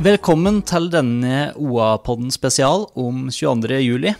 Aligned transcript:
Velkommen 0.00 0.62
til 0.64 0.86
denne 0.88 1.50
OA-podden 1.60 2.30
spesial 2.32 2.86
om 2.96 3.26
22. 3.28 3.76
juli. 3.84 4.14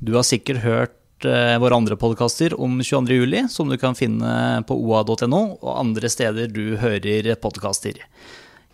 Du 0.00 0.14
har 0.16 0.24
sikkert 0.24 0.62
hørt 0.62 1.26
eh, 1.28 1.58
våre 1.60 1.76
andre 1.76 1.98
podkaster 2.00 2.54
om 2.56 2.78
22. 2.80 3.18
juli, 3.18 3.42
som 3.52 3.68
du 3.68 3.76
kan 3.76 3.92
finne 3.92 4.62
på 4.64 4.72
oa.no 4.72 5.40
og 5.58 5.68
andre 5.74 6.08
steder 6.08 6.48
du 6.48 6.78
hører 6.80 7.28
podkaster. 7.42 7.98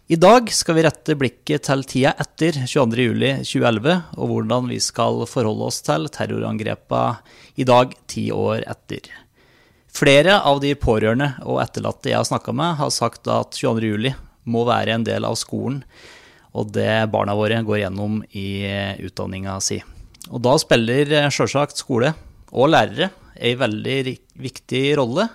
I 0.06 0.18
dag 0.22 0.52
skal 0.54 0.78
vi 0.78 0.84
rette 0.86 1.16
blikket 1.18 1.64
til 1.66 1.82
tida 1.90 2.12
etter 2.22 2.60
22. 2.70 3.08
juli 3.08 3.32
2011, 3.40 3.96
og 4.14 4.30
hvordan 4.30 4.70
vi 4.70 4.78
skal 4.84 5.24
forholde 5.26 5.66
oss 5.72 5.80
til 5.88 6.06
terrorangrepene 6.06 7.58
i 7.58 7.66
dag, 7.66 7.96
ti 8.06 8.28
år 8.30 8.62
etter. 8.62 9.10
Flere 9.90 10.38
av 10.46 10.62
de 10.62 10.70
pårørende 10.78 11.32
og 11.48 11.58
etterlatte 11.64 12.12
jeg 12.12 12.20
har 12.20 12.30
snakka 12.30 12.54
med, 12.54 12.78
har 12.78 12.94
sagt 12.94 13.26
at 13.26 13.58
22. 13.58 13.90
juli 13.90 14.14
må 14.46 14.62
være 14.70 14.94
en 14.94 15.08
del 15.10 15.26
av 15.26 15.34
skolen 15.42 15.82
og 16.56 16.72
det 16.72 17.10
barna 17.12 17.34
våre 17.36 17.60
går 17.66 17.82
gjennom 17.84 18.20
i 18.36 18.46
utdanninga 19.04 19.58
si. 19.62 19.80
Og 20.30 20.40
da 20.44 20.56
spiller 20.60 21.28
sjølsagt 21.32 21.78
skole 21.80 22.14
og 22.52 22.70
lærere 22.72 23.10
ei 23.38 23.54
veldig 23.58 24.16
viktig 24.40 24.82
rolle. 24.98 25.28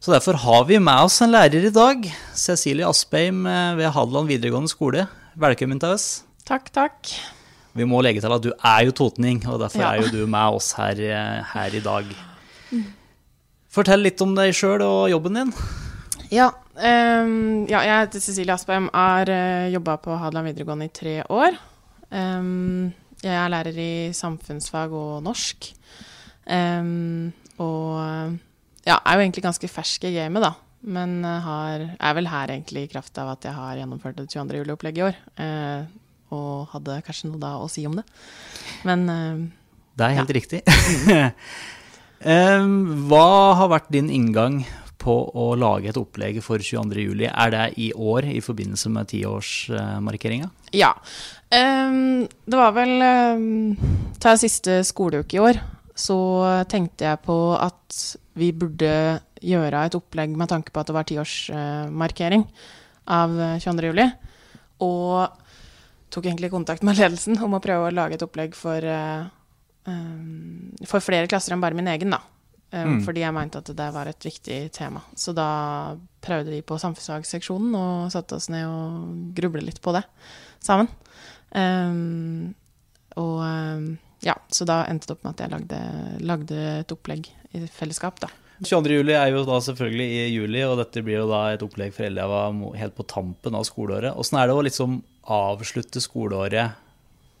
Så 0.00 0.12
derfor 0.14 0.38
har 0.40 0.64
vi 0.68 0.78
med 0.78 1.04
oss 1.08 1.20
en 1.24 1.32
lærer 1.34 1.66
i 1.66 1.72
dag, 1.74 2.04
Cecilie 2.36 2.86
Aspeim 2.86 3.42
eh, 3.48 3.74
ved 3.78 3.90
Hadeland 3.94 4.28
videregående 4.30 4.70
skole. 4.70 5.06
Velkommen 5.36 5.80
til 5.82 5.96
oss. 5.96 6.22
Takk, 6.46 6.70
takk. 6.72 7.10
Vi 7.76 7.84
må 7.84 7.98
legge 8.04 8.22
til 8.24 8.32
at 8.32 8.44
du 8.44 8.52
er 8.54 8.86
jo 8.86 8.94
totning, 8.96 9.42
og 9.50 9.60
derfor 9.60 9.82
Ja. 9.82 9.90
er 9.92 10.04
jo 10.06 10.12
du 10.14 10.26
med 10.30 10.54
oss 10.56 10.72
her, 10.78 10.92
eh, 11.00 11.42
her 11.52 11.74
i 11.74 11.80
dag. 11.84 12.06
Fortell 13.68 14.00
litt 14.06 14.22
om 14.24 14.32
deg 14.36 14.54
sjøl 14.56 14.80
og 14.84 15.10
jobben 15.12 15.34
din. 15.36 15.52
Ja, 16.30 16.52
Um, 16.76 17.64
ja 17.70 17.80
jeg 17.86 18.04
heter 18.04 18.20
Cecilie 18.22 18.52
Aspheim, 18.52 18.90
har 18.92 19.30
uh, 19.32 19.72
jobba 19.72 19.96
på 20.02 20.16
Hadeland 20.20 20.50
videregående 20.50 20.90
i 20.90 20.92
tre 20.92 21.16
år. 21.32 21.56
Um, 22.10 22.92
jeg 23.24 23.32
er 23.32 23.52
lærer 23.52 23.78
i 23.80 23.92
samfunnsfag 24.14 24.92
og 24.92 25.22
norsk. 25.24 25.70
Um, 26.46 27.32
og 27.58 28.36
ja, 28.86 28.98
er 29.00 29.16
jo 29.16 29.24
egentlig 29.24 29.46
ganske 29.46 29.70
fersk 29.72 30.04
i 30.06 30.12
gamet, 30.18 30.44
da. 30.44 30.52
Men 30.86 31.24
eh, 31.26 31.38
har, 31.42 31.82
er 31.98 32.12
vel 32.14 32.28
her 32.30 32.52
egentlig 32.52 32.84
i 32.84 32.90
kraft 32.92 33.16
av 33.18 33.32
at 33.32 33.46
jeg 33.48 33.56
har 33.56 33.78
gjennomført 33.80 34.20
det 34.20 34.28
22. 34.30 34.60
juli-opplegget 34.60 35.00
i 35.00 35.06
år. 35.08 35.16
Uh, 35.40 36.36
og 36.36 36.68
hadde 36.76 37.00
kanskje 37.06 37.32
noe 37.32 37.40
da 37.42 37.56
å 37.58 37.66
si 37.72 37.82
om 37.88 37.96
det. 37.98 38.04
Men 38.86 39.02
uh, 39.10 39.40
Det 39.96 40.06
er 40.06 40.18
helt 40.20 40.34
riktig. 40.36 40.60
Em, 42.26 42.76
hva 43.10 43.56
har 43.58 43.72
vært 43.72 43.90
din 43.92 44.12
inngang 44.12 44.62
på 45.06 45.14
å 45.38 45.46
lage 45.58 45.92
et 45.92 46.00
opplegg 46.00 46.42
for 46.44 46.58
22. 46.62 47.06
juli? 47.06 47.28
Er 47.30 47.54
det 47.54 47.64
i 47.78 47.92
år 47.94 48.26
i 48.28 48.42
forbindelse 48.44 48.90
med 48.92 49.08
tiårsmarkeringa? 49.14 50.50
Ja. 50.74 50.92
Det 51.48 52.58
var 52.58 52.74
vel 52.74 52.94
Ta 54.20 54.32
siste 54.40 54.80
skoleuke 54.84 55.38
i 55.38 55.42
år, 55.44 55.60
så 55.94 56.18
tenkte 56.68 57.06
jeg 57.06 57.22
på 57.22 57.36
at 57.54 58.00
vi 58.36 58.50
burde 58.52 59.20
gjøre 59.44 59.86
et 59.86 59.96
opplegg 59.96 60.34
med 60.36 60.50
tanke 60.50 60.72
på 60.72 60.82
at 60.82 60.90
det 60.90 60.96
var 60.96 61.06
tiårsmarkering 61.08 62.44
av 63.06 63.40
eh, 63.40 63.58
22. 63.62 63.90
juli. 63.90 64.06
Og 64.84 65.26
tok 66.12 66.28
egentlig 66.28 66.52
kontakt 66.52 66.84
med 66.86 66.98
ledelsen 66.98 67.38
om 67.44 67.56
å 67.56 67.62
prøve 67.62 67.88
å 67.88 67.94
lage 67.94 68.18
et 68.18 68.24
opplegg 68.24 68.56
for, 68.56 68.82
eh, 68.84 69.26
for 70.86 71.04
flere 71.04 71.30
klasser 71.30 71.54
enn 71.54 71.62
bare 71.64 71.78
min 71.78 71.90
egen, 71.92 72.14
da. 72.14 72.22
Um, 72.72 72.96
Mm. 72.96 73.04
Fordi 73.06 73.22
jeg 73.22 73.34
mente 73.34 73.60
at 73.62 73.70
det 73.78 73.90
var 73.94 74.08
et 74.10 74.24
viktig 74.26 74.56
tema. 74.74 75.00
Så 75.14 75.32
da 75.32 75.96
prøvde 76.20 76.50
vi 76.50 76.64
på 76.66 76.78
samfunnsfagseksjonen 76.82 77.74
og 77.78 78.12
satte 78.12 78.36
oss 78.36 78.48
ned 78.50 78.66
og 78.66 79.34
grublet 79.36 79.68
litt 79.68 79.80
på 79.84 79.94
det 79.94 80.02
sammen. 80.58 80.90
Um, 81.54 82.54
og 83.16 83.38
um, 83.46 83.86
ja, 84.26 84.34
så 84.50 84.66
da 84.68 84.82
endte 84.90 85.06
det 85.06 85.16
opp 85.16 85.24
med 85.24 85.36
at 85.36 85.44
jeg 85.44 85.52
lagde, 85.54 85.78
lagde 86.26 86.58
et 86.80 86.92
opplegg 86.92 87.30
i 87.54 87.62
fellesskap, 87.70 88.18
da. 88.24 88.32
22. 88.64 88.94
juli 88.96 89.12
er 89.12 89.30
jo 89.34 89.42
da 89.44 89.58
selvfølgelig 89.60 90.06
i 90.16 90.22
juli, 90.32 90.62
og 90.64 90.78
dette 90.80 91.02
blir 91.04 91.20
jo 91.20 91.28
da 91.28 91.42
et 91.52 91.62
opplegg 91.64 91.92
for 91.92 92.08
elever 92.08 92.54
helt 92.80 92.96
på 92.96 93.04
tampen 93.08 93.56
av 93.56 93.66
skoleåret. 93.68 94.16
Åssen 94.16 94.40
er 94.40 94.48
det 94.48 94.56
å 94.56 94.64
liksom 94.64 95.02
avslutte 95.36 96.00
skoleåret 96.00 96.72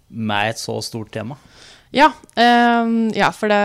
med 0.08 0.52
et 0.52 0.60
så 0.60 0.76
stort 0.84 1.10
tema? 1.16 1.38
Ja, 1.94 2.10
um, 2.82 3.08
ja 3.14 3.30
for 3.34 3.52
det, 3.52 3.60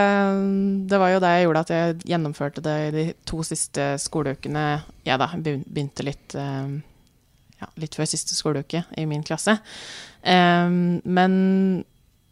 det 0.90 1.00
var 1.00 1.12
jo 1.14 1.20
det 1.22 1.32
jeg 1.34 1.46
gjorde 1.46 1.62
at 1.66 1.72
jeg 1.74 1.96
gjennomførte 2.12 2.64
det 2.64 2.76
i 2.86 2.90
de 2.94 3.04
to 3.28 3.42
siste 3.46 3.92
skoleukene. 4.02 4.66
Jeg 5.06 5.20
da 5.22 5.28
begynte 5.34 6.06
litt, 6.06 6.36
um, 6.38 6.78
ja, 7.60 7.70
litt 7.82 7.98
før 7.98 8.08
siste 8.08 8.36
skoleuke 8.38 8.84
i 8.98 9.06
min 9.10 9.24
klasse. 9.26 9.58
Um, 10.22 11.00
men 11.04 11.34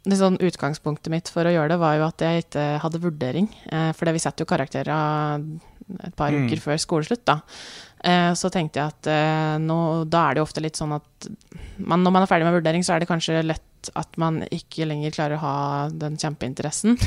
det 0.07 0.17
sånn 0.17 0.39
utgangspunktet 0.41 1.13
mitt 1.13 1.29
for 1.29 1.45
å 1.45 1.53
gjøre 1.53 1.75
det 1.75 1.81
var 1.83 1.99
jo 1.99 2.07
at 2.07 2.23
jeg 2.25 2.47
ikke 2.47 2.67
hadde 2.87 3.03
vurdering. 3.03 3.51
Uh, 3.69 3.91
for 3.97 4.09
vi 4.15 4.23
setter 4.23 4.47
jo 4.47 4.53
karakterer 4.53 4.95
et 6.05 6.15
par 6.17 6.31
Mm. 6.31 6.47
uker 6.47 6.61
før 6.63 6.79
skoleslutt, 6.79 7.25
da. 7.27 7.41
Eh, 8.05 8.33
så 8.39 8.49
tenkte 8.49 8.81
jeg 8.81 8.87
at 8.95 9.09
eh, 9.11 9.57
nå, 9.61 10.09
da 10.09 10.29
er 10.29 10.35
det 10.35 10.41
jo 10.41 10.47
ofte 10.47 10.63
litt 10.63 10.79
sånn 10.79 10.95
at 10.97 11.27
man, 11.77 12.01
når 12.01 12.15
man 12.15 12.23
er 12.23 12.31
ferdig 12.31 12.47
med 12.47 12.55
vurdering, 12.57 12.85
så 12.87 12.95
er 12.95 13.03
det 13.03 13.09
kanskje 13.11 13.43
lett 13.45 13.67
at 13.97 14.17
man 14.21 14.43
ikke 14.51 14.85
lenger 14.87 15.11
klarer 15.17 15.37
å 15.39 15.45
ha 15.45 15.89
den 15.89 16.17
kjempeinteressen 16.21 16.99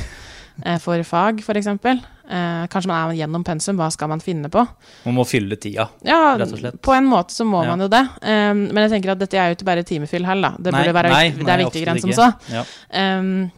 eh, 0.64 0.78
for 0.82 0.98
fag, 1.06 1.40
f.eks. 1.44 1.66
Eh, 1.66 2.66
kanskje 2.72 2.88
man 2.88 3.10
er 3.12 3.18
gjennom 3.20 3.44
pensum, 3.44 3.76
hva 3.76 3.90
skal 3.92 4.08
man 4.08 4.20
finne 4.24 4.48
på? 4.50 4.62
Man 5.04 5.14
må 5.18 5.24
fylle 5.28 5.56
tida. 5.60 5.88
Ja, 6.02 6.34
Rett 6.40 6.52
og 6.52 6.58
slett. 6.58 6.80
på 6.82 6.94
en 6.96 7.04
måte 7.06 7.30
så 7.36 7.44
må 7.46 7.62
Ja. 7.64 7.70
man 7.76 7.80
jo 7.84 7.88
det. 7.92 8.02
Eh, 8.22 8.54
men 8.54 8.76
jeg 8.88 8.90
tenker 8.96 9.12
at 9.12 9.18
dette 9.18 9.34
er 9.38 9.52
jo 9.52 9.58
ikke 9.58 9.68
bare 9.70 9.84
timefyll 9.84 10.24
heller, 10.24 10.50
da. 10.56 10.62
Det 10.70 10.72
Nei, 10.72 10.86
være 10.92 11.12
nei, 11.12 11.28
det 11.30 11.44
nei, 11.46 11.52
er 11.58 11.64
viktigere 11.66 11.94
enn 11.94 12.00
som 12.00 12.12
så. 12.16 12.32
Ja. 12.50 12.64
Um, 13.18 13.50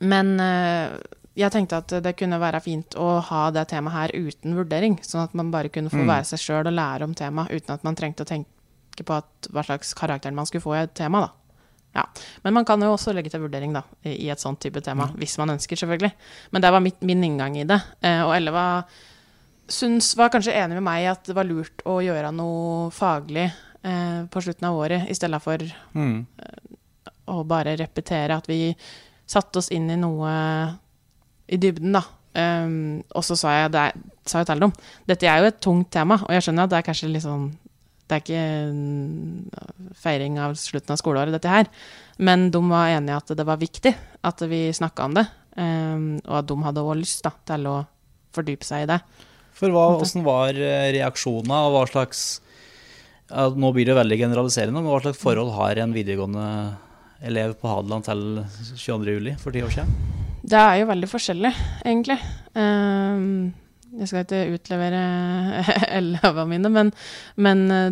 men 0.00 0.34
eh, 0.40 0.98
jeg 1.36 1.52
tenkte 1.54 1.76
at 1.78 1.92
det 2.02 2.16
kunne 2.18 2.38
være 2.42 2.60
fint 2.60 2.96
å 3.00 3.20
ha 3.22 3.50
det 3.54 3.68
temaet 3.70 3.94
her 3.94 4.10
uten 4.18 4.56
vurdering, 4.58 4.98
sånn 5.06 5.22
at 5.24 5.34
man 5.38 5.50
bare 5.52 5.68
kunne 5.72 5.88
få 5.92 6.02
Mm. 6.02 6.08
være 6.10 6.24
seg 6.34 6.38
sjøl 6.42 6.66
og 6.66 6.74
lære 6.74 7.04
om 7.06 7.14
temaet 7.14 7.50
uten 7.54 7.74
at 7.74 7.84
man 7.84 7.94
trengte 7.96 8.24
å 8.24 8.28
tenke 8.28 9.04
på 9.06 9.14
at, 9.16 9.48
hva 9.52 9.62
slags 9.64 9.94
karakter 9.94 10.32
man 10.34 10.44
skulle 10.46 10.60
få 10.64 10.74
i 10.76 10.82
et 10.82 10.94
tema. 10.94 11.20
da. 11.20 11.28
Ja. 11.96 12.04
Men 12.44 12.54
man 12.54 12.64
kan 12.64 12.82
jo 12.82 12.92
også 12.94 13.12
legge 13.16 13.32
til 13.32 13.42
vurdering 13.42 13.72
da, 13.74 13.82
i 14.06 14.28
et 14.30 14.38
sånt 14.42 14.60
type 14.62 14.78
tema, 14.86 15.08
hvis 15.18 15.36
man 15.40 15.56
ønsker, 15.56 15.76
selvfølgelig. 15.80 16.12
Men 16.54 16.62
det 16.62 16.70
var 16.70 16.84
mitt, 16.84 17.00
min 17.02 17.24
inngang 17.26 17.56
i 17.58 17.64
det. 17.66 17.80
Eh, 18.06 18.20
og 18.22 18.34
Elle 18.36 18.52
var, 18.54 18.84
syns, 19.70 20.12
var 20.18 20.30
kanskje 20.30 20.54
enig 20.54 20.78
med 20.78 20.86
meg 20.86 21.02
i 21.02 21.10
at 21.10 21.26
det 21.26 21.34
var 21.34 21.48
lurt 21.48 21.82
å 21.90 21.98
gjøre 22.04 22.30
noe 22.36 22.90
faglig 22.94 23.48
eh, 23.48 24.20
på 24.30 24.42
slutten 24.44 24.68
av 24.70 24.78
året, 24.78 25.10
i 25.10 25.18
stedet 25.18 25.42
for 25.42 25.66
Mm. 25.94 26.26
og 27.30 27.46
bare 27.46 27.76
repetere 27.78 28.36
at 28.36 28.46
vi 28.50 28.74
satte 29.26 29.58
oss 29.58 29.70
inn 29.70 29.90
i 29.90 29.98
noe 29.98 30.30
i 31.50 31.58
dybden, 31.58 31.92
da. 31.94 32.02
Um, 32.30 33.02
og 33.18 33.24
så 33.26 33.34
sa 33.34 33.52
jeg, 33.56 33.70
det 33.74 33.80
er, 33.88 33.96
sa 34.30 34.38
jeg 34.38 34.46
til 34.46 34.60
dem 34.62 34.72
dette 35.10 35.26
er 35.26 35.40
jo 35.42 35.48
et 35.50 35.56
tungt 35.58 35.88
tema, 35.90 36.14
og 36.22 36.30
jeg 36.30 36.44
skjønner 36.46 36.68
at 36.68 36.70
det 36.70 36.78
er 36.78 36.84
kanskje 36.86 37.08
litt 37.10 37.24
sånn 37.24 37.48
Det 38.10 38.16
er 38.16 38.24
ikke 38.24 39.94
feiring 40.02 40.40
av 40.42 40.56
slutten 40.58 40.96
av 40.96 40.98
skoleåret, 40.98 41.34
dette 41.36 41.50
her. 41.50 41.68
Men 42.18 42.48
de 42.50 42.60
var 42.66 42.90
enige 42.96 43.18
at 43.22 43.30
det 43.38 43.46
var 43.46 43.60
viktig 43.60 43.92
at 44.26 44.42
vi 44.50 44.64
snakka 44.74 45.06
om 45.06 45.14
det, 45.16 45.24
um, 45.54 46.08
og 46.26 46.36
at 46.40 46.48
de 46.50 46.56
hadde 46.66 46.82
også 46.82 46.98
lyst 46.98 47.22
da, 47.24 47.32
til 47.52 47.68
å 47.70 47.76
fordype 48.34 48.66
seg 48.66 48.84
i 48.84 48.90
det. 48.90 48.98
For 49.56 49.72
hva, 49.74 49.86
hvordan 50.00 50.24
var 50.26 50.58
eh, 50.58 50.90
reaksjonene, 50.96 51.62
og 51.66 51.74
hva 51.74 51.86
slags 51.90 52.24
ja, 53.30 53.46
Nå 53.50 53.70
blir 53.76 53.86
det 53.86 53.94
veldig 53.98 54.18
generaliserende, 54.24 54.80
men 54.80 54.90
hva 54.90 55.02
slags 55.04 55.20
forhold 55.20 55.52
har 55.54 55.78
en 55.82 55.94
videregående 55.94 56.46
elev 57.22 57.54
på 57.60 57.68
Hadeland 57.70 58.06
til 58.08 58.22
22. 58.74 59.14
juli 59.14 59.34
for 59.38 59.54
ti 59.54 59.62
år 59.62 59.74
siden? 59.74 59.92
Det 60.40 60.58
er 60.58 60.80
jo 60.80 60.88
veldig 60.88 61.10
forskjellig, 61.10 61.50
egentlig. 61.84 62.16
Um, 62.56 63.52
jeg 63.98 64.08
skal 64.10 64.24
ikke 64.24 64.42
utlevere 64.54 65.00
elevene 65.98 66.46
mine, 66.52 66.70
men, 66.72 66.92
men 67.36 67.62
eh, 67.74 67.88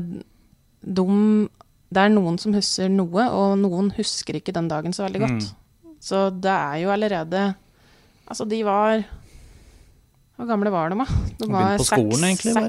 de, 0.82 1.04
det 1.90 2.02
er 2.04 2.12
noen 2.14 2.38
som 2.38 2.54
husker 2.54 2.90
noe, 2.92 3.24
og 3.34 3.56
noen 3.62 3.90
husker 3.96 4.38
ikke 4.38 4.54
den 4.54 4.68
dagen 4.70 4.94
så 4.94 5.06
veldig 5.08 5.22
godt. 5.24 5.48
Så 6.04 6.28
det 6.30 6.52
er 6.54 6.76
jo 6.84 6.92
allerede 6.94 7.40
Altså, 8.28 8.44
de 8.46 8.60
var 8.62 9.00
Hvor 10.36 10.46
gamle 10.46 10.70
var 10.70 10.92
de, 10.92 10.98
da? 11.00 11.06
De 11.40 11.46
var 11.50 11.72
det? 11.72 11.86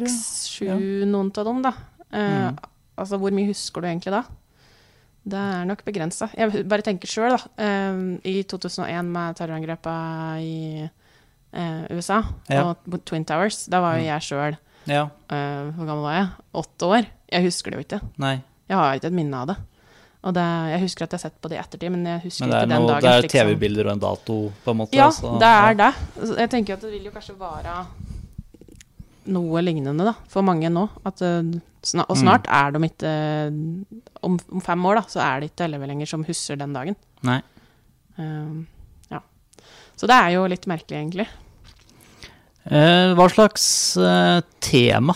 seks, 0.09 0.21
sju, 0.55 0.65
noen 1.05 1.29
av 1.37 1.45
dem, 1.51 1.59
da. 1.67 1.73
Eh, 2.09 2.37
Mm. 2.49 2.57
Altså, 2.99 3.15
hvor 3.21 3.31
mye 3.31 3.47
husker 3.51 3.81
du 3.83 3.87
egentlig 3.87 4.11
da? 4.11 4.23
Det 5.29 5.37
er 5.39 5.67
nok 5.69 5.83
begrensa. 5.85 6.29
Jeg 6.35 6.65
bare 6.67 6.83
tenker 6.83 7.07
sjøl, 7.11 7.35
da. 7.35 7.39
Uh, 7.59 8.17
I 8.27 8.41
2001 8.49 9.11
med 9.13 9.37
terrorangrepet 9.37 10.41
i 10.41 10.89
eh, 11.53 11.87
USA 11.95 12.23
Ja. 12.49 12.63
og 12.69 12.99
Twin 13.05 13.25
Towers, 13.25 13.65
da 13.67 13.79
var 13.81 13.97
jo 13.97 14.05
jeg 14.05 14.21
sjøl 14.21 14.57
Ja. 14.87 15.03
eh, 15.29 15.71
Hvor 15.75 15.85
gammel 15.85 16.03
var 16.03 16.13
jeg? 16.19 16.29
Åtte 16.53 16.85
år. 16.87 17.05
Jeg 17.31 17.43
husker 17.45 17.71
det 17.71 17.77
jo 17.79 17.85
ikke. 17.97 18.01
Nei. 18.17 18.41
Jeg 18.69 18.77
har 18.77 18.95
ikke 18.95 19.05
et 19.11 19.13
minne 19.13 19.33
av 19.37 19.47
det. 19.47 19.57
Og 20.21 20.33
det, 20.35 20.41
jeg 20.43 20.81
husker 20.81 21.03
at 21.05 21.11
jeg 21.13 21.19
har 21.19 21.29
sett 21.29 21.41
på 21.41 21.47
det 21.49 21.55
i 21.57 21.61
ettertid, 21.61 21.91
men 21.91 22.05
jeg 22.05 22.21
husker 22.25 22.45
Men 22.47 22.51
ikke 22.57 22.69
den 22.69 22.81
noe, 22.81 22.87
dagen. 22.89 23.01
det 23.21 23.25
er 23.25 23.27
TV-bilder 23.31 23.85
og 23.87 23.91
en 23.93 23.99
dato, 24.03 24.35
på 24.65 24.71
en 24.71 24.77
måte. 24.77 24.93
Ja, 24.97 25.05
altså. 25.07 25.39
det 25.39 25.47
er 25.47 25.73
det. 25.79 25.93
Jeg 26.37 26.49
tenker 26.49 26.73
at 26.73 26.81
det 26.81 26.91
vil 26.91 27.05
jo 27.05 27.11
kanskje 27.11 27.37
være 27.39 27.85
noe 29.29 29.61
lignende 29.63 30.03
da, 30.09 30.13
for 30.27 30.41
mange 30.45 30.69
nå. 30.73 30.87
At, 31.05 31.21
og 31.21 31.61
snart 31.85 32.09
og 32.09 32.17
Mm. 32.17 32.21
snart 32.23 32.47
er 32.49 32.71
de 32.71 32.79
ikke 32.89 33.07
eh, 33.07 33.51
om, 34.23 34.39
om 34.51 34.61
fem 34.61 34.85
år 34.85 34.95
da, 34.95 35.01
så 35.07 35.21
er 35.23 35.39
det 35.39 35.51
ikke 35.53 35.65
elleve 35.69 35.87
lenger 35.87 36.07
som 36.07 36.23
husker 36.27 36.57
den 36.59 36.73
dagen. 36.73 36.95
Nei. 37.23 37.41
Um. 38.17 38.67
Så 39.99 40.07
det 40.07 40.15
er 40.15 40.37
jo 40.37 40.47
litt 40.47 40.63
merkelig, 40.69 40.95
egentlig. 41.01 41.27
Eh, 42.69 43.11
hva 43.17 43.25
slags 43.31 43.65
eh, 43.99 44.39
tema 44.63 45.15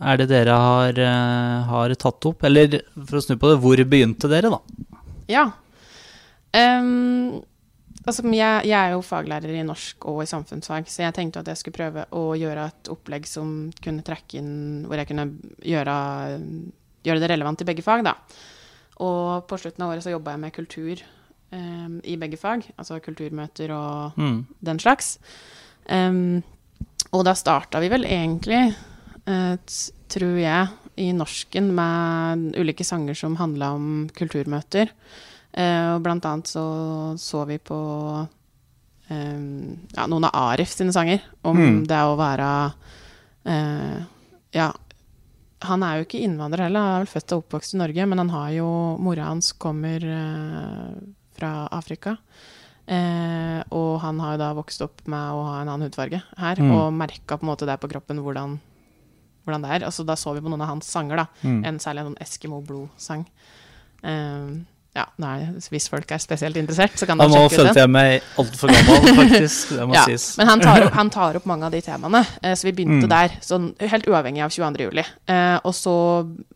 er 0.00 0.20
det 0.20 0.28
dere 0.30 0.54
har, 0.56 0.98
eh, 0.98 1.56
har 1.66 1.94
tatt 1.98 2.28
opp? 2.30 2.46
Eller 2.46 2.78
for 2.94 3.18
å 3.18 3.24
snu 3.24 3.34
på 3.34 3.50
det, 3.50 3.58
hvor 3.64 3.82
begynte 3.82 4.30
dere, 4.30 4.52
da? 4.52 4.60
Ja. 5.30 5.44
Um, 6.54 7.42
altså, 8.04 8.24
jeg, 8.30 8.70
jeg 8.70 8.78
er 8.78 8.94
jo 8.94 9.04
faglærer 9.06 9.58
i 9.58 9.66
norsk 9.66 10.06
og 10.10 10.22
i 10.22 10.30
samfunnsfag, 10.30 10.88
så 10.90 11.04
jeg 11.04 11.16
tenkte 11.18 11.42
at 11.42 11.50
jeg 11.50 11.60
skulle 11.60 11.78
prøve 11.78 12.06
å 12.14 12.24
gjøre 12.38 12.70
et 12.70 12.90
opplegg 12.94 13.28
som 13.30 13.70
kunne 13.82 14.06
trekke 14.06 14.40
inn 14.40 14.54
Hvor 14.86 14.98
jeg 14.98 15.10
kunne 15.12 15.28
gjøre, 15.66 15.94
gjøre 17.06 17.22
det 17.22 17.30
relevant 17.34 17.62
i 17.62 17.68
begge 17.68 17.86
fag, 17.86 18.06
da. 18.06 18.16
Og 19.02 19.48
på 19.50 19.58
slutten 19.58 19.82
av 19.82 19.94
året 19.94 20.06
så 20.06 20.14
jobba 20.14 20.36
jeg 20.36 20.44
med 20.46 20.54
kultur 20.54 21.08
ehm, 21.52 22.00
i 22.04 22.16
begge 22.16 22.36
fag, 22.38 22.64
altså 22.78 23.00
kulturmøter 23.02 23.70
og 23.74 24.12
Mm. 24.18 24.46
den 24.62 24.78
slags. 24.78 25.18
Um, 25.88 26.42
og 27.12 27.24
da 27.24 27.32
starta 27.34 27.80
vi 27.80 27.88
vel 27.88 28.04
egentlig, 28.04 28.74
eh, 29.26 29.56
tror 30.08 30.36
jeg, 30.38 30.68
i 30.96 31.12
norsken 31.12 31.72
med 31.74 32.54
ulike 32.60 32.84
sanger 32.84 33.14
som 33.16 33.36
handla 33.36 33.72
om 33.74 34.08
kulturmøter. 34.14 34.90
Uh, 35.56 35.96
og 35.96 36.02
blant 36.04 36.24
annet 36.24 36.46
så 36.46 37.18
så 37.18 37.44
vi 37.48 37.56
på 37.58 37.74
um, 39.10 39.78
ja, 39.96 40.06
noen 40.06 40.24
av 40.28 40.34
Arif 40.52 40.70
sine 40.76 40.92
sanger, 40.94 41.20
om 41.42 41.56
Mm. 41.56 41.86
det 41.88 41.96
å 42.06 42.16
være 42.16 42.72
uh, 43.46 44.04
Ja, 44.52 44.72
han 45.62 45.82
er 45.82 45.98
jo 45.98 46.04
ikke 46.06 46.22
innvandrer 46.24 46.64
heller, 46.68 46.80
han 46.80 46.94
er 47.00 47.04
vel 47.04 47.12
født 47.20 47.32
og 47.36 47.42
oppvokst 47.44 47.74
i 47.74 47.78
Norge, 47.78 48.06
men 48.08 48.18
han 48.18 48.30
har 48.30 48.50
jo 48.52 48.68
Mora 48.98 49.24
hans 49.28 49.52
kommer 49.52 50.02
eh, 50.02 50.94
fra 51.40 51.52
Afrika. 51.72 52.16
Eh, 52.90 53.60
og 53.76 54.00
han 54.02 54.18
har 54.22 54.34
jo 54.34 54.40
da 54.42 54.48
vokst 54.58 54.82
opp 54.82 55.04
med 55.10 55.34
å 55.36 55.44
ha 55.46 55.60
en 55.62 55.68
annen 55.70 55.86
hudfarge 55.88 56.22
her, 56.38 56.56
Mm. 56.56 56.72
og 56.74 56.92
merka 56.92 57.36
på 57.38 57.44
en 57.46 57.50
måte 57.52 57.66
det 57.68 57.78
på 57.80 57.88
kroppen 57.90 58.18
hvordan, 58.18 58.58
hvordan 59.46 59.62
det 59.62 59.70
er. 59.70 59.86
Altså, 59.86 60.04
da 60.04 60.14
så 60.18 60.34
vi 60.34 60.40
på 60.40 60.50
noen 60.50 60.60
av 60.62 60.68
hans 60.74 60.86
sanger, 60.90 61.16
da. 61.16 61.26
Mm. 61.44 61.64
En 61.66 61.78
særlig 61.78 62.00
en 62.04 62.10
sånn 62.14 62.20
Eskimo 62.20 62.60
Blod-sang. 62.66 63.24
Eh, 64.02 64.50
ja, 64.96 65.04
nei, 65.22 65.36
hvis 65.70 65.86
folk 65.88 66.10
er 66.10 66.18
spesielt 66.18 66.56
interessert, 66.58 66.96
så 66.98 67.06
kan 67.06 67.16
de 67.20 67.28
nå 67.28 67.30
sjekke 67.30 67.44
ut 67.46 67.50
den. 67.50 67.66
følte 67.68 67.80
jeg 67.84 67.90
meg 67.94 68.22
altfor 68.42 68.72
gammel, 68.74 69.14
faktisk. 69.22 69.68
Det 69.76 69.86
må 69.86 69.94
Ja, 69.94 70.04
sies. 70.06 70.36
men 70.40 70.48
han 70.48 70.60
tar, 70.60 70.82
opp, 70.88 70.92
han 70.98 71.10
tar 71.10 71.36
opp 71.38 71.46
mange 71.46 71.62
av 71.68 71.70
de 71.70 71.80
temaene, 71.80 72.26
eh, 72.42 72.54
så 72.58 72.64
vi 72.66 72.72
begynte 72.72 73.06
Mm. 73.06 73.08
der. 73.08 73.28
Sånn, 73.40 73.68
helt 73.78 74.06
uavhengig 74.10 74.42
av 74.42 74.50
22. 74.50 74.82
juli. 74.90 75.04
Eh, 75.28 75.60
og 75.64 75.72
så 75.78 75.94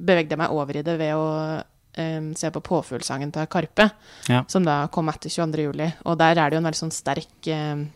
bevegde 0.02 0.30
jeg 0.34 0.38
meg 0.38 0.50
over 0.50 0.76
i 0.76 0.82
det 0.82 0.98
ved 0.98 1.14
å 1.14 1.62
eh, 1.96 2.20
se 2.35 2.50
på 2.50 2.62
påfuglsangen 2.64 3.32
til 3.32 3.46
Karpe, 3.46 3.91
Ja. 4.29 4.44
som 4.49 4.64
da 4.64 4.87
kom 4.88 5.08
etter 5.08 5.31
22. 5.31 5.62
juli. 5.69 5.93
Og 6.05 6.19
der 6.19 6.38
er 6.38 6.50
det 6.50 6.58
jo 6.58 6.62
en 6.62 6.70
veldig 6.70 6.82
sånn 6.82 6.93
sterk 6.94 7.50
um, 7.52 7.88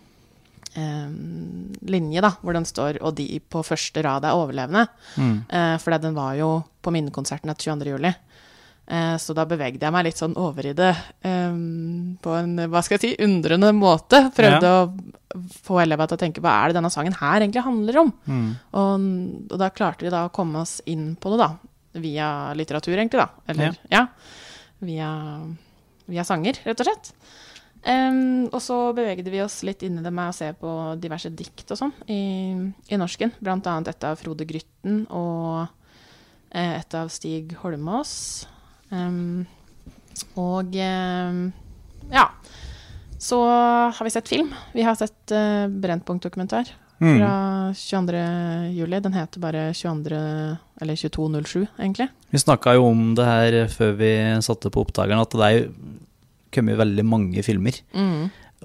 linje, 1.83 2.21
da, 2.21 2.31
hvor 2.43 2.53
den 2.55 2.65
står 2.65 3.01
'og 3.01 3.15
de 3.17 3.41
på 3.41 3.65
første 3.65 4.03
rad 4.05 4.25
er 4.25 4.37
overlevende'. 4.37 4.89
Mm. 5.17 5.45
Uh, 5.51 5.79
for 5.79 5.99
den 5.99 6.15
var 6.15 6.35
jo 6.35 6.65
på 6.83 6.93
minnekonserten 6.93 7.51
etter 7.51 7.73
22. 7.73 7.91
juli. 7.97 8.15
Eh, 8.89 9.17
så 9.21 9.35
da 9.37 9.45
bevegde 9.45 9.85
jeg 9.85 9.93
meg 9.93 10.07
litt 10.07 10.17
sånn 10.17 10.37
over 10.41 10.65
i 10.65 10.73
det 10.73 10.95
på 11.21 12.33
en 12.39 12.55
hva 12.73 12.81
skal 12.85 12.97
jeg 12.97 13.03
si, 13.03 13.11
undrende 13.21 13.69
måte. 13.77 14.31
Prøvde 14.33 14.71
å 14.73 14.87
få 15.67 15.83
elevene 15.83 16.09
til 16.09 16.17
å 16.17 16.23
tenke 16.23 16.41
hva 16.41 16.55
er 16.63 16.71
det 16.71 16.79
denne 16.79 16.91
sangen 16.95 17.17
her 17.21 17.43
egentlig 17.43 17.67
handler 17.67 18.01
om? 18.01 18.13
Mm. 18.25 18.47
Og, 18.81 19.05
og 19.53 19.59
da 19.61 19.69
klarte 19.69 20.07
vi 20.07 20.15
da 20.15 20.25
å 20.25 20.33
komme 20.33 20.63
oss 20.65 20.79
inn 20.89 21.11
på 21.21 21.35
det, 21.35 21.41
da. 21.43 21.51
Via 21.93 22.53
litteratur, 22.59 22.97
egentlig, 22.99 23.23
da. 23.23 23.29
Eller 23.49 23.79
ja. 23.91 24.07
via, 24.85 25.11
via 26.07 26.25
sanger, 26.27 26.61
rett 26.67 26.83
og 26.83 26.89
slett. 26.91 27.13
Um, 27.79 28.49
og 28.51 28.59
så 28.61 28.77
bevegde 28.97 29.31
vi 29.31 29.41
oss 29.41 29.61
litt 29.65 29.85
inn 29.87 30.01
i 30.01 30.03
det 30.05 30.11
med 30.13 30.33
å 30.33 30.35
se 30.35 30.51
på 30.59 30.71
diverse 31.01 31.31
dikt 31.31 31.71
og 31.73 31.79
sånn 31.79 31.95
i, 32.11 32.21
i 32.91 32.99
norsken. 32.99 33.33
Blant 33.39 33.69
annet 33.71 33.93
et 33.95 34.07
av 34.09 34.19
Frode 34.21 34.45
Grytten 34.49 35.05
og 35.15 35.69
eh, 36.51 36.75
et 36.81 36.99
av 36.99 37.09
Stig 37.15 37.55
Holmås. 37.63 38.13
Um, 38.91 39.47
og 40.35 40.75
um, 40.75 41.41
ja. 42.11 42.27
Så 43.19 43.39
har 43.47 44.05
vi 44.05 44.13
sett 44.15 44.31
film. 44.31 44.53
Vi 44.75 44.85
har 44.87 44.99
sett 44.99 45.35
uh, 45.35 45.67
Brennpunkt-dokumentar 45.71 46.71
Mm. 46.99 47.19
fra 47.21 47.33
22. 47.79 48.23
juli. 48.75 49.01
Den 49.01 49.15
heter 49.15 49.43
bare 49.43 49.69
22. 49.77 50.19
eller 50.81 50.99
2207, 50.99 51.67
egentlig. 51.79 52.09
Vi 52.31 52.43
snakka 52.43 52.75
jo 52.75 52.89
om 52.91 53.15
det 53.19 53.27
her 53.27 53.59
før 53.73 53.95
vi 54.01 54.13
satte 54.45 54.73
på 54.73 54.83
opptakeren, 54.83 55.23
at 55.23 55.37
det 55.39 55.49
er 55.49 55.69
kommet 56.55 56.81
veldig 56.81 57.05
mange 57.07 57.45
filmer. 57.47 57.79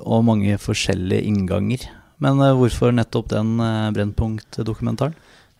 Og 0.02 0.26
mange 0.26 0.58
forskjellige 0.58 1.28
innganger. 1.30 1.86
Men 2.24 2.42
eh, 2.42 2.56
hvorfor 2.58 2.94
nettopp 2.96 3.32
den 3.34 3.56
uh, 3.62 3.92
Brennpunkt-dokumentaren? 3.96 5.16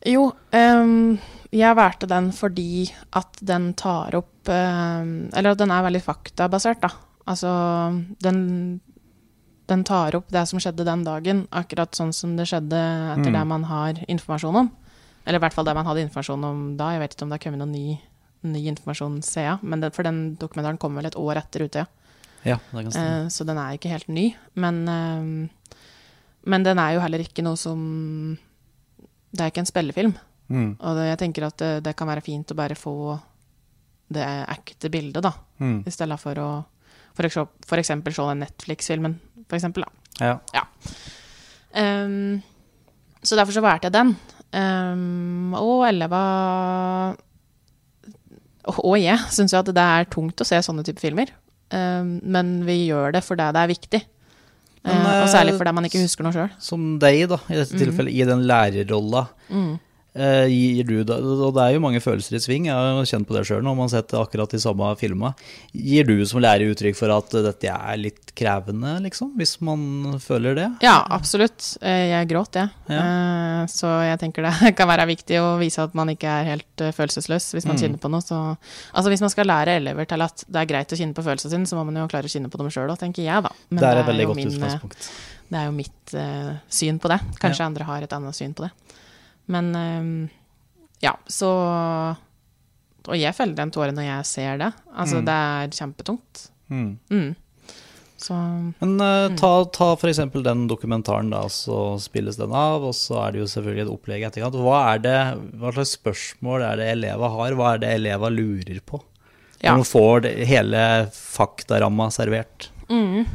Jo, 0.08 0.30
um, 0.52 1.18
jeg 1.54 1.78
valgte 1.80 2.10
den 2.12 2.32
fordi 2.36 2.90
at 3.16 3.40
den 3.46 3.70
tar 3.80 4.18
opp 4.18 4.50
um, 4.52 5.30
Eller 5.32 5.54
at 5.54 5.62
den 5.62 5.72
er 5.72 5.86
veldig 5.86 6.02
faktabasert, 6.04 6.82
da. 6.84 6.92
Altså, 7.30 7.52
den, 8.24 8.82
den 9.68 9.84
tar 9.88 10.16
opp 10.16 10.28
det 10.30 10.44
som 10.50 10.60
skjedde 10.60 10.84
den 10.86 11.04
dagen, 11.06 11.48
akkurat 11.52 11.92
sånn 11.96 12.12
som 12.14 12.36
det 12.36 12.46
skjedde 12.50 12.80
etter 13.14 13.30
Mm. 13.32 13.34
det 13.34 13.44
man 13.48 13.64
har 13.64 13.94
informasjon 14.08 14.56
om. 14.56 14.72
Eller 15.26 15.40
i 15.40 15.44
hvert 15.44 15.54
fall 15.54 15.66
det 15.66 15.74
man 15.76 15.86
hadde 15.86 16.02
informasjon 16.04 16.44
om 16.44 16.78
da. 16.78 16.90
Jeg 16.92 17.00
vet 17.00 17.14
ikke 17.16 17.24
om 17.24 17.30
det 17.30 17.40
har 17.40 17.44
kommet 17.52 17.60
noen 17.64 17.72
ny, 17.72 18.00
ny 18.44 18.68
informasjon 18.68 19.22
siden, 19.24 19.60
men 19.64 19.80
det, 19.80 19.94
for 19.96 20.04
den 20.04 20.36
dokumentaren 20.36 20.78
kommer 20.78 21.02
vel 21.02 21.06
et 21.08 21.16
år 21.16 21.38
etter 21.40 21.64
Utøya. 21.64 21.88
Ja, 22.44 22.58
det 22.74 22.92
kan. 22.92 23.02
Eh, 23.24 23.28
så 23.32 23.46
den 23.46 23.58
er 23.58 23.78
ikke 23.78 23.90
helt 23.90 24.08
ny. 24.10 24.36
Men, 24.56 24.82
eh, 24.90 25.50
men 26.46 26.64
den 26.64 26.78
er 26.78 26.94
jo 26.96 27.00
heller 27.00 27.20
ikke 27.24 27.44
noe 27.44 27.56
som 27.56 28.38
Det 29.34 29.40
er 29.42 29.50
ikke 29.50 29.60
en 29.64 29.66
spillefilm. 29.66 30.14
Mm. 30.50 30.76
Og 30.80 30.96
det, 30.96 31.06
jeg 31.08 31.18
tenker 31.20 31.48
at 31.48 31.58
det, 31.58 31.84
det 31.84 31.96
kan 31.96 32.08
være 32.08 32.22
fint 32.22 32.52
å 32.52 32.56
bare 32.56 32.76
få 32.76 33.20
det 34.14 34.22
ekte 34.48 34.92
bildet, 34.92 35.24
da. 35.24 35.32
Mm. 35.60 35.88
I 35.88 35.90
stedet 35.90 36.20
for 36.20 36.36
å 36.36 36.66
for, 37.18 37.82
eksempel, 37.82 38.16
se 38.16 38.26
den 38.30 38.44
Netflix-filmen, 38.44 39.18
eksempel. 39.60 39.86
Da. 39.86 40.34
Ja. 40.54 40.66
Um, 41.74 42.42
så 43.24 43.38
derfor 43.40 43.56
så 43.56 43.64
valgte 43.64 43.90
jeg 43.90 43.96
den. 43.96 44.16
Um, 44.54 45.54
og 45.58 45.88
Elleva 45.88 46.24
og 48.64 48.96
jeg 49.02 49.20
syns 49.34 49.54
jo 49.54 49.60
at 49.60 49.72
det 49.76 49.84
er 49.84 50.10
tungt 50.12 50.40
å 50.40 50.48
se 50.48 50.60
sånne 50.64 50.86
type 50.88 51.02
filmer. 51.04 51.32
Um, 51.74 52.20
men 52.24 52.60
vi 52.68 52.84
gjør 52.86 53.16
det 53.16 53.24
fordi 53.26 53.50
det 53.56 53.64
er 53.64 53.72
viktig. 53.72 54.02
Men, 54.84 55.00
uh, 55.00 55.24
og 55.24 55.32
særlig 55.32 55.54
eh, 55.54 55.58
fordi 55.60 55.74
man 55.76 55.88
ikke 55.88 56.04
husker 56.04 56.26
noe 56.26 56.36
sjøl. 56.36 56.52
Som 56.64 56.86
deg, 57.02 57.26
da, 57.32 57.40
i 57.50 57.58
dette 57.60 57.80
tilfellet, 57.80 58.16
i 58.16 58.28
den 58.28 58.46
lærerrolla. 58.48 59.26
eh, 59.52 59.74
gir 60.14 60.84
du 60.86 61.00
da, 61.04 61.16
og 61.18 61.56
det 61.56 61.64
er 61.64 61.72
jo 61.74 61.80
mange 61.82 62.00
følelser 62.04 62.36
i 62.38 62.42
sving, 62.44 62.68
jeg 62.70 62.76
har 62.76 63.08
kjent 63.10 63.26
på 63.26 63.34
det 63.34 63.42
sjøl 63.50 63.64
når 63.66 63.74
man 63.80 63.88
har 63.88 63.94
sett 63.96 64.14
akkurat 64.14 64.52
de 64.54 64.60
samme 64.62 64.92
filma. 65.00 65.32
Gir 65.74 66.06
du 66.06 66.20
som 66.30 66.42
lærer 66.44 66.70
uttrykk 66.70 66.96
for 67.00 67.10
at 67.16 67.34
dette 67.48 67.72
er 67.74 67.98
litt 67.98 68.34
krevende, 68.38 68.92
liksom? 69.08 69.32
Hvis 69.40 69.56
man 69.66 70.20
føler 70.22 70.56
det? 70.60 70.68
Ja, 70.86 71.00
absolutt. 71.10 71.78
Eh, 71.82 72.12
Jeg 72.14 72.28
gråt, 72.30 72.54
jeg. 72.62 72.70
Ja. 72.90 73.02
Eh, 73.64 73.66
Så 73.74 73.88
jeg 74.06 74.20
tenker 74.22 74.44
det 74.46 74.74
kan 74.78 74.88
være 74.90 75.08
viktig 75.10 75.38
å 75.42 75.58
vise 75.58 75.82
at 75.82 75.94
man 75.98 76.10
ikke 76.14 76.30
er 76.30 76.50
helt 76.52 76.82
eh, 76.86 76.92
følelsesløs 76.94 77.52
hvis 77.56 77.66
man 77.66 77.74
Mm. 77.78 77.82
kjenner 77.82 78.00
på 78.04 78.10
noe. 78.14 78.22
Så, 78.22 78.38
altså 78.94 79.10
hvis 79.10 79.22
man 79.26 79.32
skal 79.34 79.48
lære 79.50 79.78
elever 79.82 80.06
til 80.06 80.22
at 80.22 80.44
det 80.48 80.62
er 80.62 80.70
greit 80.70 80.94
å 80.94 80.98
kjenne 81.00 81.16
på 81.18 81.24
følelsene 81.26 81.56
sine, 81.56 81.66
så 81.70 81.76
må 81.80 81.86
man 81.90 81.98
jo 82.04 82.08
klare 82.12 82.30
å 82.30 82.34
kjenne 82.34 82.52
på 82.54 82.58
dem 82.62 82.70
sjøl 82.70 82.92
òg, 82.94 83.00
tenker 83.02 83.24
jeg, 83.26 83.42
da. 83.42 83.50
Men 83.72 83.82
det 83.82 83.90
er 83.90 84.02
et 84.04 84.10
veldig 84.12 84.28
jo 84.28 84.30
godt 84.34 84.38
min, 84.44 84.52
eh, 84.52 84.58
utgangspunkt. 84.60 85.10
Det 85.54 85.58
er 85.60 85.66
jo 85.66 85.74
mitt 85.78 86.14
uh, 86.18 86.54
syn 86.70 87.00
på 87.02 87.10
det. 87.10 87.18
Kanskje 87.42 87.62
Ja. 87.66 87.70
andre 87.70 87.84
har 87.90 88.02
et 88.06 88.14
annet 88.14 88.36
syn 88.38 88.54
på 88.54 88.66
det. 88.68 88.72
Men 89.52 89.76
eh, 89.76 90.30
ja, 91.04 91.18
så 91.28 91.50
Og 93.04 93.18
jeg 93.20 93.36
feller 93.36 93.60
en 93.66 93.72
tåre 93.76 93.92
når 93.92 94.06
jeg 94.08 94.26
ser 94.30 94.58
det. 94.62 94.70
Altså, 94.96 95.20
Mm. 95.20 95.26
det 95.28 95.34
er 95.36 95.74
kjempetungt. 95.76 96.44
Mm. 96.72 96.92
Mm. 97.12 97.36
Så 98.24 98.34
Men 98.80 98.94
uh, 99.02 99.36
ta, 99.36 99.50
ta 99.66 99.90
f.eks. 99.98 100.22
den 100.46 100.68
dokumentaren, 100.72 101.30
da, 101.34 101.42
så 101.52 102.00
spilles 102.00 102.38
den 102.40 102.54
av, 102.56 102.86
og 102.88 102.96
så 102.96 103.18
er 103.26 103.34
det 103.36 103.42
jo 103.42 103.48
selvfølgelig 103.52 103.84
et 103.84 103.92
opplegg 103.92 104.24
etterkant. 104.30 104.56
Hva, 104.56 104.78
er 104.94 105.02
det, 105.04 105.18
hva 105.60 105.74
slags 105.76 105.98
spørsmål 105.98 106.64
er 106.64 106.80
det 106.80 106.88
eleva 106.94 107.28
har? 107.36 107.58
Hva 107.60 107.74
er 107.74 107.84
det 107.84 107.90
eleva 107.98 108.32
lurer 108.32 108.80
på? 108.88 109.02
Ja. 109.60 109.76
man 109.76 109.84
får 109.88 110.22
det, 110.26 110.32
hele 110.48 110.80
faktaramma 111.16 112.08
servert. 112.12 112.70
Mm. 112.90 113.26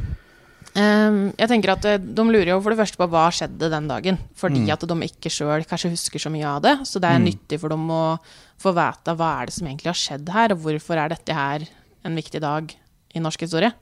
Um, 0.79 1.33
jeg 1.35 1.49
tenker 1.49 1.73
at 1.73 1.85
eh, 1.89 1.97
De 1.99 2.23
lurer 2.23 2.53
jo 2.53 2.59
for 2.63 2.71
det 2.71 2.79
første 2.79 2.95
på 3.01 3.07
hva 3.11 3.25
skjedde 3.33 3.67
den 3.73 3.87
dagen. 3.89 4.19
Fordi 4.37 4.61
Mm. 4.63 4.69
at 4.71 4.85
de 4.87 4.95
ikke 5.09 5.31
sjøl 5.33 5.65
kanskje 5.67 5.89
husker 5.91 6.19
så 6.23 6.31
mye 6.31 6.45
av 6.47 6.61
det. 6.63 6.75
Så 6.87 7.01
det 7.01 7.09
er 7.09 7.19
Mm. 7.19 7.25
nyttig 7.27 7.59
for 7.59 7.69
dem 7.69 7.87
å 7.89 8.19
få 8.59 8.71
vite 8.73 9.15
hva 9.17 9.41
er 9.41 9.45
det 9.47 9.53
som 9.55 9.67
egentlig 9.67 9.91
har 9.91 9.99
skjedd 9.99 10.29
her, 10.29 10.53
og 10.53 10.59
hvorfor 10.63 10.95
er 10.97 11.09
dette 11.09 11.33
her 11.33 11.67
en 12.05 12.15
viktig 12.15 12.39
dag 12.39 12.73
i 13.15 13.19
norsk 13.19 13.39
historie. 13.41 13.73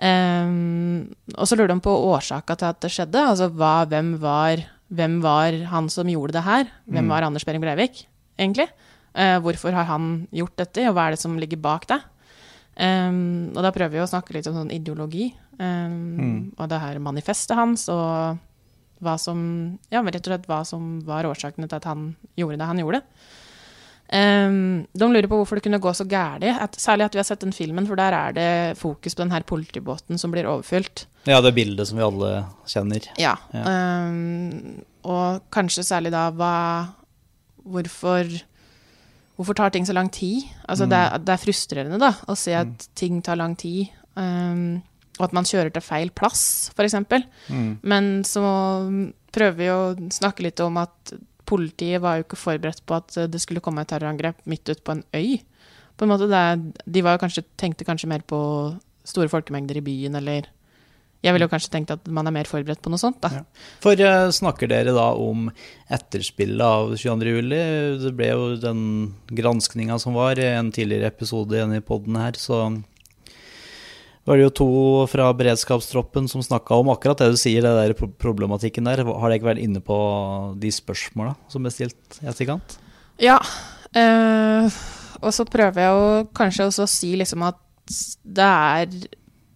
Um, 0.00 1.14
og 1.36 1.46
så 1.48 1.56
lurer 1.56 1.68
de 1.72 1.80
på 1.80 1.92
årsaka 2.12 2.56
til 2.56 2.68
at 2.68 2.80
det 2.80 2.90
skjedde. 2.92 3.20
Altså 3.32 3.48
hva, 3.52 3.86
hvem, 3.88 4.18
var, 4.20 4.62
hvem 4.92 5.20
var 5.24 5.52
han 5.72 5.88
som 5.88 6.06
gjorde 6.06 6.32
det 6.36 6.44
her? 6.44 6.64
Hvem 6.88 7.04
Mm. 7.04 7.08
var 7.08 7.22
Anders 7.22 7.44
Behring 7.44 7.60
Breivik, 7.62 8.06
egentlig? 8.38 8.68
Uh, 9.14 9.40
hvorfor 9.40 9.72
har 9.72 9.84
han 9.84 10.28
gjort 10.32 10.56
dette, 10.56 10.86
og 10.88 10.94
hva 10.94 11.06
er 11.08 11.10
det 11.12 11.18
som 11.18 11.38
ligger 11.38 11.56
bak 11.60 11.86
det? 11.86 12.00
Um, 12.76 13.52
og 13.56 13.62
da 13.64 13.70
prøver 13.72 13.94
vi 13.94 14.02
å 14.04 14.10
snakke 14.10 14.34
litt 14.36 14.46
om 14.50 14.54
sånn 14.58 14.72
ideologi, 14.74 15.30
um, 15.58 15.94
Mm. 16.16 16.52
og 16.58 16.68
det 16.68 16.80
her 16.80 16.98
manifestet 17.00 17.56
hans, 17.56 17.88
og 17.88 18.38
hva 19.00 19.18
som 19.18 19.78
Ja, 19.90 20.02
rett 20.02 20.26
og 20.26 20.32
slett 20.32 20.46
hva 20.46 20.64
som 20.66 21.00
var 21.04 21.24
årsakene 21.24 21.68
til 21.68 21.76
at 21.76 21.84
han 21.84 22.16
gjorde 22.36 22.58
det 22.58 22.66
han 22.66 22.78
gjorde. 22.78 23.02
Um, 24.12 24.86
de 24.94 25.06
lurer 25.10 25.26
på 25.26 25.36
hvorfor 25.40 25.56
det 25.58 25.64
kunne 25.64 25.80
gå 25.82 25.90
så 25.90 26.06
At, 26.06 26.76
særlig 26.78 27.04
at 27.06 27.12
vi 27.12 27.18
har 27.18 27.24
sett 27.24 27.40
den 27.40 27.52
filmen, 27.52 27.86
for 27.86 27.96
der 27.96 28.12
er 28.12 28.32
det 28.32 28.78
fokus 28.78 29.14
på 29.14 29.22
den 29.24 29.32
her 29.32 29.42
politibåten 29.42 30.18
som 30.18 30.30
blir 30.30 30.44
overfylt. 30.44 31.06
Ja, 31.26 31.40
det 31.40 31.54
bildet 31.54 31.88
som 31.88 31.98
vi 31.98 32.04
alle 32.04 32.44
kjenner. 32.66 33.02
Ja. 33.18 33.36
Ja. 33.52 34.10
Og 35.02 35.42
kanskje 35.50 35.82
særlig 35.82 36.12
da 36.12 36.30
hva 36.30 36.54
Hvorfor 37.66 38.28
Hvorfor 39.36 39.56
tar 39.58 39.72
ting 39.74 39.86
så 39.86 39.94
lang 39.96 40.08
tid? 40.12 40.46
Altså, 40.64 40.88
det, 40.88 40.96
er, 40.96 41.20
det 41.20 41.34
er 41.34 41.42
frustrerende 41.42 42.00
da, 42.00 42.12
å 42.28 42.36
se 42.38 42.54
at 42.56 42.86
ting 42.96 43.20
tar 43.24 43.36
lang 43.36 43.56
tid, 43.60 43.92
um, 44.16 44.78
og 45.18 45.28
at 45.28 45.36
man 45.36 45.48
kjører 45.48 45.72
til 45.72 45.84
feil 45.84 46.12
plass, 46.16 46.42
f.eks. 46.72 46.96
Mm. 47.52 47.70
Men 47.84 48.10
så 48.28 48.44
prøver 49.36 49.58
vi 49.60 49.68
å 49.72 49.80
snakke 50.12 50.46
litt 50.46 50.60
om 50.64 50.80
at 50.80 51.14
politiet 51.46 52.02
var 52.02 52.18
jo 52.18 52.26
ikke 52.26 52.40
forberedt 52.40 52.82
på 52.88 52.96
at 52.96 53.16
det 53.30 53.40
skulle 53.42 53.62
komme 53.64 53.84
et 53.84 53.92
terrorangrep 53.92 54.40
midt 54.50 54.66
ute 54.72 54.82
på 54.82 54.96
en 54.96 55.04
øy. 55.14 55.38
På 55.96 56.04
en 56.04 56.12
måte 56.12 56.28
det, 56.28 56.44
De 56.84 57.04
var 57.04 57.20
kanskje, 57.20 57.46
tenkte 57.60 57.86
kanskje 57.88 58.10
mer 58.10 58.24
på 58.26 58.38
store 59.06 59.30
folkemengder 59.32 59.78
i 59.78 59.84
byen, 59.86 60.18
eller 60.18 60.48
Jeg 61.26 61.34
ville 61.34 61.48
jo 61.48 61.50
kanskje 61.50 61.72
tenkt 61.72 61.90
at 61.90 62.04
man 62.06 62.28
er 62.28 62.34
mer 62.36 62.46
forberedt 62.46 62.82
på 62.84 62.90
noe 62.92 63.02
sånt, 63.02 63.18
da. 63.24 63.40
Ja. 63.40 63.70
For 63.82 63.98
uh, 63.98 64.28
snakker 64.34 64.70
dere 64.70 64.94
da 64.94 65.08
om 65.18 65.48
etterspillet 65.90 66.62
av 66.62 66.92
22. 66.94 67.32
juli? 67.34 67.62
Det 68.04 68.12
ble 68.14 68.28
jo 68.30 68.44
den 68.62 68.82
granskninga 69.34 69.98
som 70.02 70.14
var 70.14 70.38
i 70.38 70.46
en 70.52 70.70
tidligere 70.74 71.10
episode 71.10 71.58
igjen 71.58 71.74
i 71.74 71.82
poden 71.82 72.18
her, 72.20 72.38
så 72.38 72.68
var 74.26 74.38
det 74.38 74.46
jo 74.46 74.54
to 74.58 74.70
fra 75.10 75.28
beredskapstroppen 75.38 76.26
som 76.30 76.42
snakka 76.42 76.78
om 76.80 76.88
akkurat 76.90 77.20
det 77.22 77.32
du 77.34 77.38
sier, 77.38 77.62
det 77.62 77.74
der 77.78 78.08
problematikken 78.22 78.88
der. 78.88 79.04
Har 79.06 79.30
dere 79.30 79.38
ikke 79.38 79.52
vært 79.52 79.62
inne 79.62 79.82
på 79.82 79.98
de 80.62 80.72
spørsmåla 80.74 81.36
som 81.50 81.62
ble 81.62 81.74
stilt 81.74 82.18
i 82.22 82.30
etterkant? 82.30 82.78
Ja. 83.22 83.38
Uh, 83.94 84.66
og 85.22 85.30
så 85.34 85.46
prøver 85.48 85.82
jeg 85.82 85.94
å 85.94 86.08
kanskje 86.36 86.66
også 86.70 86.86
å 86.86 86.90
si 86.90 87.14
liksom 87.18 87.46
at 87.46 87.62
det 88.26 88.50
er 88.50 88.98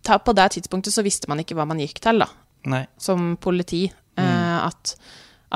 På 0.05 0.33
det 0.35 0.47
tidspunktet 0.57 0.93
så 0.95 1.03
visste 1.05 1.29
man 1.29 1.39
ikke 1.43 1.55
hva 1.59 1.67
man 1.69 1.79
gikk 1.83 2.01
til, 2.01 2.19
da. 2.23 2.27
Nei. 2.71 2.87
som 2.99 3.37
politi. 3.41 3.87
Mm. 4.21 4.67
at, 4.67 4.97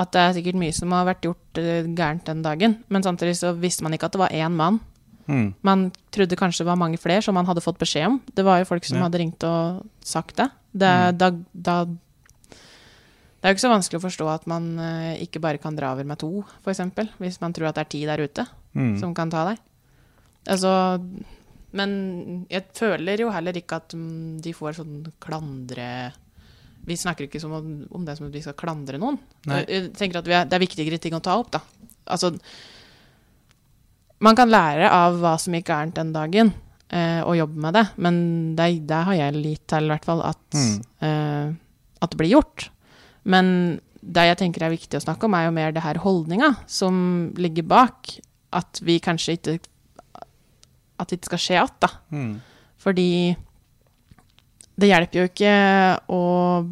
at 0.01 0.11
det 0.15 0.21
er 0.21 0.31
sikkert 0.33 0.55
mye 0.57 0.73
som 0.73 0.91
har 0.95 1.05
vært 1.05 1.21
gjort 1.27 1.59
eh, 1.61 1.85
gærent 1.93 2.25
den 2.25 2.41
dagen. 2.41 2.77
Men 2.89 3.03
samtidig 3.05 3.35
så 3.37 3.51
visste 3.53 3.83
man 3.85 3.93
ikke 3.93 4.07
at 4.09 4.15
det 4.15 4.21
var 4.23 4.33
én 4.33 4.55
mann. 4.57 4.79
Mm. 5.27 5.53
Man 5.65 5.91
trodde 6.13 6.37
kanskje 6.37 6.63
det 6.63 6.69
var 6.71 6.79
mange 6.81 6.97
flere 7.01 7.21
som 7.21 7.33
man 7.37 7.45
hadde 7.45 7.61
fått 7.61 7.77
beskjed 7.81 8.07
om. 8.07 8.17
Det 8.33 8.45
var 8.45 8.59
jo 8.61 8.65
folk 8.69 8.85
som 8.85 8.97
Ja. 8.97 9.03
hadde 9.05 9.19
ringt 9.21 9.43
og 9.43 9.85
sagt 10.05 10.35
det. 10.37 10.49
Det, 10.73 10.89
da, 11.17 11.29
da, 11.53 11.75
det 11.85 13.43
er 13.45 13.53
jo 13.53 13.55
ikke 13.57 13.65
så 13.67 13.73
vanskelig 13.75 13.99
å 14.01 14.05
forstå 14.07 14.27
at 14.33 14.47
man 14.49 14.67
eh, 14.81 15.21
ikke 15.25 15.41
bare 15.43 15.61
kan 15.61 15.75
dra 15.77 15.91
over 15.93 16.03
med 16.09 16.17
to, 16.21 16.43
f.eks. 16.65 16.81
Hvis 17.21 17.41
man 17.41 17.53
tror 17.53 17.69
at 17.69 17.75
det 17.77 17.85
er 17.85 17.91
ti 17.93 18.05
der 18.05 18.25
ute 18.25 18.47
Mm. 18.75 18.97
som 18.99 19.13
kan 19.15 19.29
ta 19.31 19.45
deg. 19.47 19.59
Altså 20.51 20.99
Men 21.75 22.45
jeg 22.49 22.69
føler 22.77 23.19
jo 23.25 23.31
heller 23.35 23.57
ikke 23.59 23.79
at 23.81 23.95
mm, 23.97 24.37
de 24.45 24.53
får 24.55 24.77
sånn 24.79 25.01
klandre 25.23 25.87
Vi 26.87 26.95
snakker 27.01 27.25
ikke 27.27 27.41
som 27.41 27.51
om, 27.57 27.71
om 27.97 28.05
det 28.07 28.15
som 28.15 28.27
at 28.29 28.35
vi 28.37 28.43
skal 28.45 28.55
klandre 28.59 28.99
noen. 29.01 29.17
Nei. 29.49 29.63
Jeg, 29.67 29.89
tenker 29.97 30.21
at 30.21 30.29
er, 30.29 30.45
Det 30.47 30.55
er 30.55 30.63
viktigere 30.63 30.99
ting 31.01 31.17
å 31.17 31.23
ta 31.25 31.35
opp, 31.41 31.49
da. 31.55 31.59
Altså 32.13 32.29
Man 34.23 34.37
kan 34.37 34.49
lære 34.53 34.87
av 34.93 35.17
hva 35.21 35.33
som 35.41 35.55
gikk 35.57 35.67
gærent 35.73 35.97
den 35.97 36.13
dagen, 36.15 36.53
eh, 36.89 37.19
og 37.25 37.35
jobbe 37.37 37.59
med 37.65 37.75
det, 37.75 37.83
men 38.01 38.15
det, 38.57 38.69
det 38.87 39.01
har 39.09 39.17
jeg 39.17 39.35
litt 39.35 39.65
til, 39.69 39.89
i 39.89 39.91
hvert 39.91 40.07
fall, 40.07 40.21
at, 40.23 40.39
Mm. 40.55 40.77
eh, 41.03 41.53
at 42.01 42.11
det 42.13 42.17
blir 42.21 42.31
gjort. 42.37 42.69
Men 43.25 43.81
det 44.05 44.23
jeg 44.29 44.37
tenker 44.39 44.63
er 44.63 44.73
viktig 44.77 44.97
å 44.99 45.03
snakke 45.03 45.25
om, 45.27 45.33
er 45.35 45.47
jo 45.49 45.55
mer 45.57 45.71
det 45.75 45.83
her 45.83 45.99
holdninga 45.99 46.53
som 46.69 47.33
ligger 47.35 47.65
bak. 47.67 48.15
At 48.55 48.79
vi 48.85 48.99
kanskje 49.03 49.35
ikke 49.35 49.57
At 50.99 51.09
det 51.09 51.19
ikke 51.19 51.33
skal 51.33 51.43
skje 51.43 51.57
igjen, 51.57 51.75
da. 51.83 51.89
Mm. 52.15 52.33
Fordi 52.85 53.09
det 54.75 54.89
hjelper 54.89 55.21
jo 55.21 55.29
ikke 55.29 55.55
å 56.11 56.21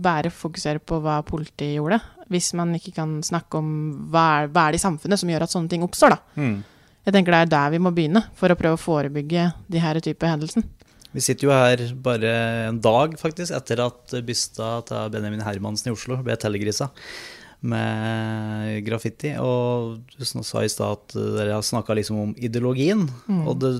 bare 0.03 0.31
fokusere 0.33 0.81
på 0.83 0.99
hva 1.03 1.21
politiet 1.27 1.77
gjorde, 1.77 2.01
hvis 2.31 2.51
man 2.57 2.73
ikke 2.75 2.93
kan 2.97 3.17
snakke 3.23 3.59
om 3.59 3.69
hva 4.11 4.23
er, 4.41 4.49
hva 4.51 4.67
er 4.67 4.75
det 4.75 4.81
i 4.81 4.83
samfunnet 4.83 5.21
som 5.21 5.31
gjør 5.31 5.45
at 5.45 5.53
sånne 5.53 5.71
ting 5.71 5.85
oppstår, 5.85 6.15
da. 6.15 6.39
Mm. 6.39 6.55
Jeg 7.03 7.15
tenker 7.15 7.35
det 7.35 7.41
er 7.43 7.51
der 7.51 7.73
vi 7.73 7.81
må 7.83 7.91
begynne, 7.95 8.23
for 8.39 8.51
å 8.51 8.57
prøve 8.59 8.79
å 8.79 8.81
forebygge 8.81 9.49
de 9.71 9.83
her 9.83 9.99
type 10.03 10.27
hendelsene. 10.27 10.67
Vi 11.13 11.21
sitter 11.21 11.45
jo 11.45 11.53
her 11.53 11.83
bare 12.03 12.31
en 12.71 12.79
dag, 12.81 13.13
faktisk, 13.21 13.53
etter 13.53 13.83
at 13.85 14.15
bysta 14.25 14.79
til 14.87 15.11
Benjamin 15.13 15.43
Hermansen 15.45 15.91
i 15.91 15.93
Oslo 15.93 16.17
ble 16.25 16.35
telegrisa 16.41 16.89
med 17.63 18.83
graffiti. 18.85 19.33
Og 19.39 20.01
du 20.17 20.25
sa 20.27 20.63
i 20.63 20.71
stad 20.71 20.99
at 20.99 21.15
dere 21.15 21.57
har 21.57 21.65
snakka 21.65 21.95
liksom 21.97 22.19
om 22.19 22.35
ideologien. 22.37 23.07
Og 23.47 23.57
det, 23.61 23.71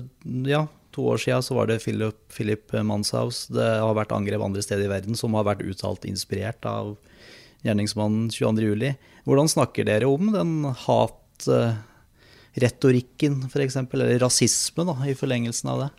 ja, 0.50 0.66
to 0.94 1.02
år 1.12 1.18
sia 1.20 1.42
så 1.42 1.54
var 1.58 1.66
det 1.68 1.82
Philip, 1.84 2.16
Philip 2.32 2.72
Manshaus. 2.86 3.46
Det 3.52 3.68
har 3.82 3.94
vært 3.96 4.14
angrep 4.16 4.42
andre 4.44 4.62
steder 4.64 4.84
i 4.86 4.92
verden 4.92 5.14
som 5.18 5.34
har 5.38 5.44
vært 5.48 5.66
uttalt 5.66 6.02
inspirert 6.08 6.62
av 6.68 6.84
gjerningsmannen 7.64 8.30
22.07. 8.32 8.94
Hvordan 9.24 9.48
snakker 9.50 9.84
dere 9.88 10.06
om 10.10 10.32
den 10.34 10.50
hatretorikken, 10.84 13.34
f.eks., 13.48 13.76
eller 13.80 14.18
rasisme, 14.22 14.82
da, 14.90 14.94
i 15.08 15.18
forlengelsen 15.18 15.68
av 15.72 15.78
det? 15.86 15.90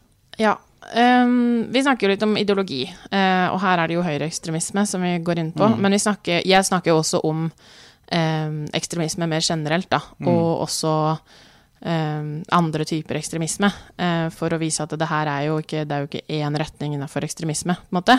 Ja. 0.45 0.55
Ehm, 0.93 1.71
vi 1.73 1.81
snakker 1.83 2.05
jo 2.05 2.11
litt 2.13 2.25
om 2.25 2.35
ideologi, 2.37 2.83
uh, 3.09 3.47
og 3.53 3.59
her 3.63 3.81
er 3.81 3.89
det 3.89 3.97
jo 3.97 4.05
høyreekstremisme 4.05 4.85
som 4.89 5.03
vi 5.05 5.15
går 5.25 5.41
inn 5.41 5.55
på. 5.55 5.69
Men 5.79 5.95
vi 5.95 6.01
snakker, 6.03 6.43
jeg 6.45 6.67
snakker 6.67 6.93
jo 6.93 6.99
også 7.01 7.23
om 7.25 7.47
um, 7.49 8.61
ekstremisme 8.75 9.27
mer 9.29 9.43
generelt, 9.45 9.89
da, 9.91 10.01
og 10.27 10.65
også 10.67 10.93
um, 11.85 12.29
andre 12.59 12.87
typer 12.87 13.19
ekstremisme, 13.21 13.71
Uh, 13.95 14.27
for 14.35 14.51
å 14.51 14.59
vise 14.59 14.83
at 14.83 14.91
det 14.99 15.07
her 15.07 15.29
er 15.31 15.45
jo 15.47 15.59
ikke, 15.61 15.85
det 15.87 15.95
er 15.95 16.03
jo 16.03 16.07
ikke 16.09 16.35
én 16.35 16.57
retning 16.59 16.97
innenfor 16.97 17.23
ekstremisme, 17.23 17.77
på 17.79 17.93
en 17.93 17.99
måte. 18.01 18.17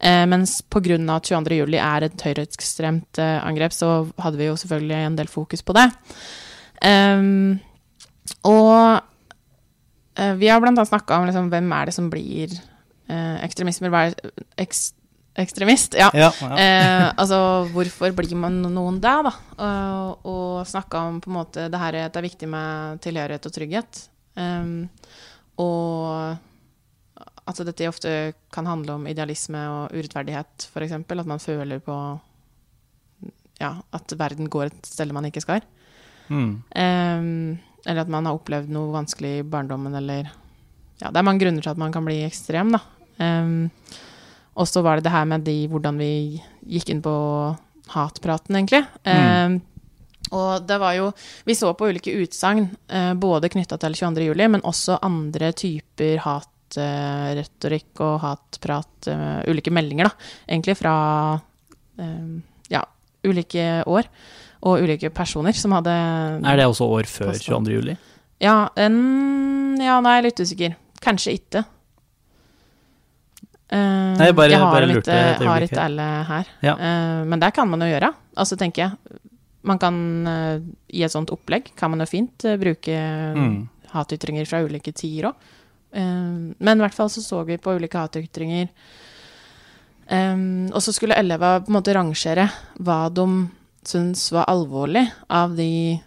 Uh, 0.00 0.24
mens 0.30 0.62
at 0.64 1.28
22. 1.28 1.58
juli 1.58 1.76
er 1.76 2.06
et 2.06 2.24
høyreekstremt 2.24 3.20
uh, 3.20 3.38
angrep, 3.44 3.76
så 3.76 4.08
hadde 4.24 4.40
vi 4.40 4.48
jo 4.48 4.56
selvfølgelig 4.56 5.00
en 5.04 5.18
del 5.18 5.28
fokus 5.28 5.62
på 5.62 5.76
det. 5.76 5.90
Og 8.48 8.80
Vi 10.40 10.48
har 10.50 10.60
annet 10.60 10.88
snakka 10.88 11.20
om 11.20 11.28
liksom, 11.28 11.50
hvem 11.52 11.70
er 11.72 11.88
det 11.88 11.94
som 11.96 12.08
blir 12.12 12.52
eh, 12.52 13.36
ekstremismer. 13.44 13.92
Hva 13.92 14.02
er 14.08 14.32
eks, 14.60 14.90
ekstremist? 15.40 15.96
Ja. 15.98 16.10
Ja, 16.12 16.28
ja. 16.42 16.50
Eh, 16.60 17.06
altså, 17.14 17.40
hvorfor 17.72 18.12
blir 18.18 18.36
man 18.36 18.60
noen 18.66 19.00
det, 19.00 19.16
da? 19.26 19.32
Og, 19.56 20.28
og 20.28 20.68
snakka 20.68 21.06
om 21.08 21.20
på 21.24 21.32
en 21.32 21.38
måte 21.38 21.68
det 21.72 21.80
her 21.80 22.02
at 22.04 22.14
det 22.14 22.22
er 22.22 22.28
viktig 22.28 22.50
med 22.50 23.02
tilhørighet 23.06 23.48
og 23.48 23.56
trygghet. 23.56 24.04
Um, 24.36 24.88
og 25.60 26.36
at 27.50 27.60
dette 27.66 27.88
ofte 27.90 28.10
kan 28.54 28.68
handle 28.68 28.96
om 28.98 29.06
idealisme 29.10 29.60
og 29.72 29.96
urettferdighet, 29.96 30.68
f.eks. 30.70 30.94
At 31.00 31.28
man 31.28 31.42
føler 31.42 31.82
på 31.84 31.96
ja, 33.60 33.74
at 33.92 34.14
verden 34.18 34.48
går 34.50 34.70
et 34.70 34.88
sted 34.88 35.12
man 35.12 35.28
ikke 35.28 35.42
skal. 35.44 35.64
Mm. 36.30 36.62
Ehm, 36.78 37.58
eller 37.86 38.02
at 38.04 38.12
man 38.12 38.28
har 38.28 38.36
opplevd 38.36 38.70
noe 38.74 38.92
vanskelig 38.94 39.38
i 39.40 39.46
barndommen, 39.46 39.94
eller 40.00 40.30
Ja, 41.00 41.08
det 41.08 41.16
er 41.16 41.24
mange 41.24 41.40
grunner 41.40 41.64
til 41.64 41.72
at 41.72 41.80
man 41.80 41.92
kan 41.94 42.04
bli 42.04 42.18
ekstrem, 42.26 42.74
da. 42.74 42.82
Um, 43.16 43.70
og 44.60 44.68
så 44.68 44.82
var 44.84 44.98
det 44.98 45.06
det 45.06 45.14
her 45.14 45.24
med 45.24 45.46
de, 45.46 45.56
hvordan 45.72 45.96
vi 45.96 46.12
gikk 46.68 46.90
inn 46.92 47.00
på 47.00 47.14
hatpraten, 47.94 48.58
egentlig. 48.58 48.82
Ehm, 49.08 49.56
og 50.36 50.66
det 50.68 50.76
var 50.78 50.92
jo 50.98 51.06
Vi 51.48 51.56
så 51.56 51.72
på 51.72 51.88
ulike 51.88 52.12
utsagn, 52.20 52.68
uh, 52.92 53.14
både 53.16 53.48
knytta 53.48 53.80
til 53.80 53.96
22. 53.96 54.26
juli, 54.28 54.48
men 54.52 54.66
også 54.68 55.00
andre 55.00 55.54
typer 55.56 56.20
hatretorikk 56.20 56.56
hatretorikk 56.70 58.00
og 58.04 58.20
hatprat, 58.22 59.08
uh, 59.08 59.40
ulike 59.50 59.72
meldinger, 59.74 60.06
da, 60.06 60.28
egentlig 60.48 60.76
fra 60.78 60.94
eh, 61.98 62.38
ja, 62.70 62.84
ulike 63.26 63.82
år 63.86 64.06
og 64.62 64.82
ulike 64.84 65.08
personer 65.14 65.56
som 65.56 65.72
hadde 65.72 65.90
Er 66.44 66.56
det 66.60 66.66
også 66.68 66.86
år 66.98 67.08
før 67.08 67.32
22. 67.32 67.72
juli? 67.78 67.96
Ja, 68.40 68.68
en, 68.76 69.76
ja, 69.80 69.98
nå 70.00 70.08
er 70.12 70.22
litt 70.26 70.40
usikker. 70.40 70.74
Kanskje 71.04 71.34
ikke. 71.38 71.64
Uh, 73.70 74.16
Nei, 74.18 74.26
jeg 74.26 74.34
bare- 74.34 74.58
har 74.58 74.72
bare 74.74 74.86
litt, 74.90 75.06
et 75.06 75.38
øyeblikk 75.38 75.46
har 75.48 75.62
ikke 75.68 75.82
alle 75.84 76.06
her. 76.26 76.48
Ja. 76.66 76.74
Uh, 76.74 77.24
men 77.30 77.38
det 77.38 77.52
kan 77.54 77.68
man 77.70 77.80
jo 77.84 77.86
gjøre. 77.86 78.12
Altså, 78.36 78.56
tenker 78.58 78.82
jeg. 78.82 79.20
Man 79.62 79.78
kan 79.78 80.26
uh, 80.26 80.58
i 80.90 81.02
et 81.06 81.12
sånt 81.12 81.30
opplegg 81.30 81.70
kan 81.76 81.90
man 81.92 82.00
jo 82.00 82.06
fint 82.08 82.44
eh, 82.48 82.56
bruke 82.56 82.96
Mm. 83.36 83.68
hatytringer 83.92 84.46
fra 84.48 84.62
ulike 84.64 84.92
tider 84.94 85.28
òg. 85.30 85.34
men 85.92 86.78
i 86.78 86.80
hvert 86.80 86.94
fall 86.94 87.08
så 87.10 87.20
så 87.20 87.44
vi 87.44 87.56
på 87.58 87.74
ulike 87.76 87.98
hatytringer. 87.98 88.68
Um, 90.10 90.66
og 90.72 90.80
så 90.82 90.92
skulle 90.94 91.14
elevene 91.18 91.62
på 91.64 91.68
en 91.70 91.76
måte 91.76 91.94
rangere 91.94 92.48
hva 92.80 93.08
de 93.14 93.26
syntes 93.86 94.26
var 94.34 94.48
alvorlig 94.50 95.06
av 95.32 95.54
de 95.56 95.98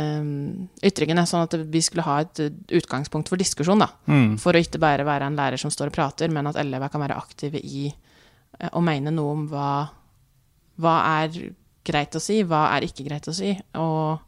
um, 0.00 0.68
ytringene, 0.84 1.24
sånn 1.28 1.44
at 1.46 1.56
vi 1.72 1.82
skulle 1.84 2.06
ha 2.06 2.18
et 2.24 2.42
uh, 2.44 2.52
utgangspunkt 2.78 3.32
for 3.32 3.40
diskusjon, 3.40 3.82
da. 3.84 3.90
Mm. 4.08 4.36
For 4.42 4.54
å 4.54 4.62
ikke 4.62 4.80
bare 4.82 5.06
være 5.08 5.28
en 5.28 5.38
lærer 5.38 5.60
som 5.60 5.72
står 5.72 5.92
og 5.92 5.96
prater, 5.98 6.32
men 6.32 6.48
at 6.50 6.60
elever 6.60 6.92
kan 6.92 7.04
være 7.04 7.18
aktive 7.20 7.60
i 7.60 7.86
eh, 7.90 8.70
å 8.72 8.82
mene 8.84 9.12
noe 9.14 9.36
om 9.36 9.46
hva, 9.50 9.70
hva 10.82 10.96
er 11.20 11.38
greit 11.84 12.16
å 12.16 12.22
si, 12.22 12.40
hva 12.46 12.68
er 12.76 12.86
ikke 12.86 13.06
greit 13.08 13.28
å 13.28 13.36
si, 13.36 13.54
og 13.78 14.22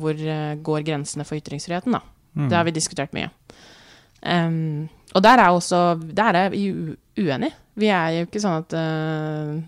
hvor 0.00 0.14
uh, 0.14 0.54
går 0.62 0.86
grensene 0.86 1.26
for 1.26 1.40
ytringsfriheten, 1.40 1.96
da. 1.96 2.04
Det 2.30 2.54
har 2.54 2.62
vi 2.62 2.70
diskutert 2.70 3.10
mye. 3.10 3.26
Um, 4.22 4.86
og 5.16 5.22
der 5.24 5.40
er 5.40 5.48
også 5.48 5.96
Der 6.14 6.36
er 6.36 6.50
vi 6.52 6.68
uenige. 7.18 7.56
Vi 7.74 7.88
er 7.88 8.18
jo 8.18 8.26
ikke 8.26 8.42
sånn 8.42 8.60
at 8.60 8.74
eh, 8.76 9.60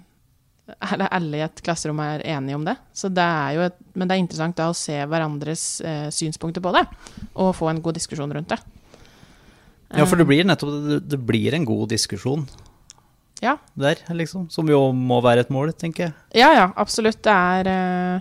alle- 0.80 1.08
alle 1.12 1.36
i 1.36 1.44
et 1.44 1.62
klasserom 1.62 2.00
er 2.00 2.22
enige 2.24 2.54
om 2.56 2.64
det. 2.64 2.76
Så 2.94 3.08
det 3.12 3.22
er 3.24 3.54
jo 3.56 3.60
et, 3.66 3.76
men 3.94 4.08
det 4.08 4.14
er 4.16 4.22
interessant 4.24 4.56
da 4.56 4.70
å 4.70 4.76
se 4.76 4.96
hverandres 5.06 5.64
eh, 5.84 6.08
synspunkter 6.10 6.62
på 6.64 6.72
det, 6.72 6.86
og 7.34 7.54
få 7.58 7.70
en 7.70 7.82
god 7.82 7.94
diskusjon 7.98 8.32
rundt 8.32 8.48
det. 8.48 8.58
Ja, 9.92 10.06
for 10.08 10.16
det 10.16 10.24
blir 10.26 10.44
nettopp 10.48 11.02
det, 11.04 11.18
blir 11.20 11.52
en 11.54 11.66
god 11.68 11.90
diskusjon 11.92 12.46
Ja, 13.42 13.58
der, 13.76 13.98
liksom. 14.16 14.46
Som 14.50 14.68
jo 14.70 14.78
må 14.96 15.18
være 15.20 15.40
et 15.44 15.50
mål, 15.52 15.72
tenker 15.76 16.06
jeg. 16.06 16.14
ja, 16.40 16.52
ja 16.54 16.72
absolutt. 16.80 17.20
Det 17.22 17.32
er 17.34 17.68
eh, 17.68 18.20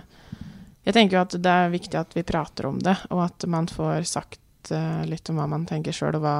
Jeg 0.84 0.94
tenker 0.98 1.16
jo 1.16 1.22
at 1.22 1.36
det 1.38 1.46
er 1.62 1.70
viktig 1.72 1.94
at 2.00 2.12
vi 2.18 2.22
prater 2.26 2.66
om 2.66 2.78
det, 2.82 2.96
og 3.10 3.22
at 3.24 3.46
man 3.48 3.68
får 3.70 4.02
sagt 4.10 4.72
eh, 4.74 5.04
litt 5.06 5.30
om 5.30 5.36
hva 5.38 5.46
man 5.48 5.64
tenker 5.64 5.94
sjøl, 5.94 6.16
og 6.18 6.24
hva, 6.26 6.34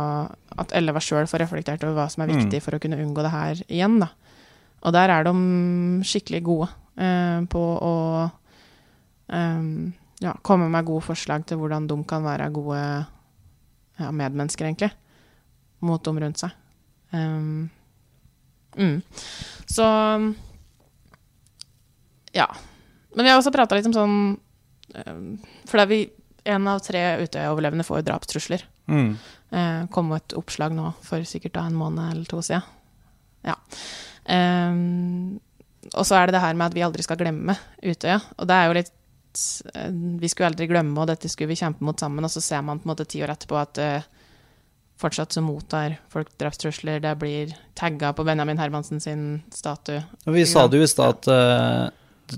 at 0.59 0.75
elever 0.76 1.00
sjøl 1.00 1.28
får 1.31 1.45
reflektert 1.47 1.85
over 1.87 1.95
hva 2.02 2.09
som 2.11 2.25
er 2.26 2.33
viktig 2.35 2.61
for 2.61 2.75
å 2.76 2.81
kunne 2.83 2.99
unngå 3.00 3.23
det 3.23 3.31
her 3.33 3.62
igjen, 3.69 4.00
da. 4.02 4.11
Og 4.83 4.95
der 4.95 5.12
er 5.15 5.27
de 5.27 5.35
skikkelig 6.07 6.43
gode 6.47 6.69
eh, 6.99 7.43
på 7.51 7.62
å 7.62 7.95
eh, 9.33 9.67
ja, 10.23 10.35
komme 10.43 10.71
med 10.71 10.89
gode 10.89 11.07
forslag 11.07 11.47
til 11.47 11.61
hvordan 11.61 11.87
de 11.91 11.99
kan 12.09 12.25
være 12.27 12.51
gode 12.55 12.81
ja, 12.81 14.11
medmennesker, 14.11 14.67
egentlig, 14.67 14.93
mot 15.83 16.03
dem 16.05 16.19
rundt 16.23 16.43
seg. 16.43 16.57
Um, 17.12 17.69
mm. 18.79 19.03
Så 19.69 19.85
ja. 22.33 22.49
Men 23.12 23.25
vi 23.25 23.31
har 23.31 23.37
også 23.37 23.53
prata 23.53 23.77
litt 23.77 23.89
om 23.91 23.93
sånn 23.93 24.15
um, 24.33 25.27
For 25.69 25.77
det 25.77 25.83
er 25.83 25.91
vi 25.91 25.99
en 26.55 26.69
av 26.71 26.81
tre 26.83 27.03
Utøya-overlevende 27.23 27.85
får 27.87 28.07
drapstrusler. 28.07 28.65
Mm. 28.91 29.12
Eh, 29.55 29.83
kom 29.95 30.11
et 30.17 30.35
oppslag 30.35 30.75
nå 30.75 30.89
for 31.07 31.23
sikkert 31.29 31.55
da 31.55 31.67
en 31.69 31.77
måned 31.79 32.03
eller 32.09 32.27
to 32.27 32.41
siden. 32.43 32.65
Ja. 33.47 33.55
Ehm, 34.31 35.41
og 35.93 36.07
så 36.07 36.19
er 36.19 36.29
det 36.29 36.37
det 36.37 36.43
her 36.45 36.59
med 36.59 36.71
at 36.71 36.76
vi 36.76 36.85
aldri 36.87 37.05
skal 37.05 37.19
glemme 37.21 37.57
Utøya. 37.83 38.21
Og 38.38 38.49
det 38.49 38.57
er 38.57 38.69
jo 38.69 38.76
litt 38.79 38.93
eh, 39.75 39.95
Vi 40.23 40.31
skulle 40.31 40.52
aldri 40.52 40.69
glemme, 40.71 40.95
og 41.00 41.08
dette 41.11 41.30
skulle 41.30 41.52
vi 41.52 41.58
kjempe 41.58 41.85
mot 41.85 41.99
sammen. 41.99 42.25
Og 42.25 42.32
så 42.32 42.43
ser 42.45 42.63
man 42.67 42.80
på 42.80 42.89
en 42.89 42.95
måte 42.95 43.08
ti 43.08 43.23
år 43.25 43.35
etterpå 43.35 43.58
at 43.58 43.82
uh, 43.82 44.11
fortsatt 45.02 45.35
så 45.35 45.43
mottar 45.43 45.97
folk 46.13 46.30
drapstrusler. 46.39 47.00
Det 47.02 47.17
blir 47.19 47.56
tagga 47.78 48.13
på 48.13 48.25
Benjamin 48.25 48.61
Hermansen 48.61 49.00
sin 49.02 49.43
statue. 49.54 50.02
Og 50.26 50.37
vi 50.37 50.47
sa 50.47 50.69
det 50.71 50.78
jo 50.78 50.87
i 50.87 50.91
stad 50.91 51.17
at 51.19 51.30
eh, 51.32 51.87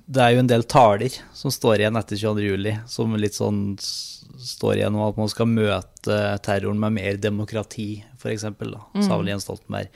det 0.07 0.23
er 0.23 0.35
jo 0.35 0.43
en 0.43 0.51
del 0.51 0.65
taler 0.71 1.15
som 1.37 1.53
står 1.53 1.83
igjen 1.83 1.99
etter 2.01 2.19
22. 2.21 2.45
juli, 2.49 2.75
som 2.91 3.15
litt 3.21 3.37
sånn 3.37 3.63
står 3.79 4.81
igjen 4.81 4.97
om 4.97 5.05
at 5.07 5.19
man 5.21 5.31
skal 5.31 5.49
møte 5.51 6.17
terroren 6.45 6.81
med 6.83 6.97
mer 6.97 7.19
demokrati, 7.23 8.03
f.eks., 8.19 8.47
da, 8.61 8.81
sa 9.05 9.19
vel 9.21 9.31
Jens 9.31 9.47
Stoltenberg. 9.47 9.91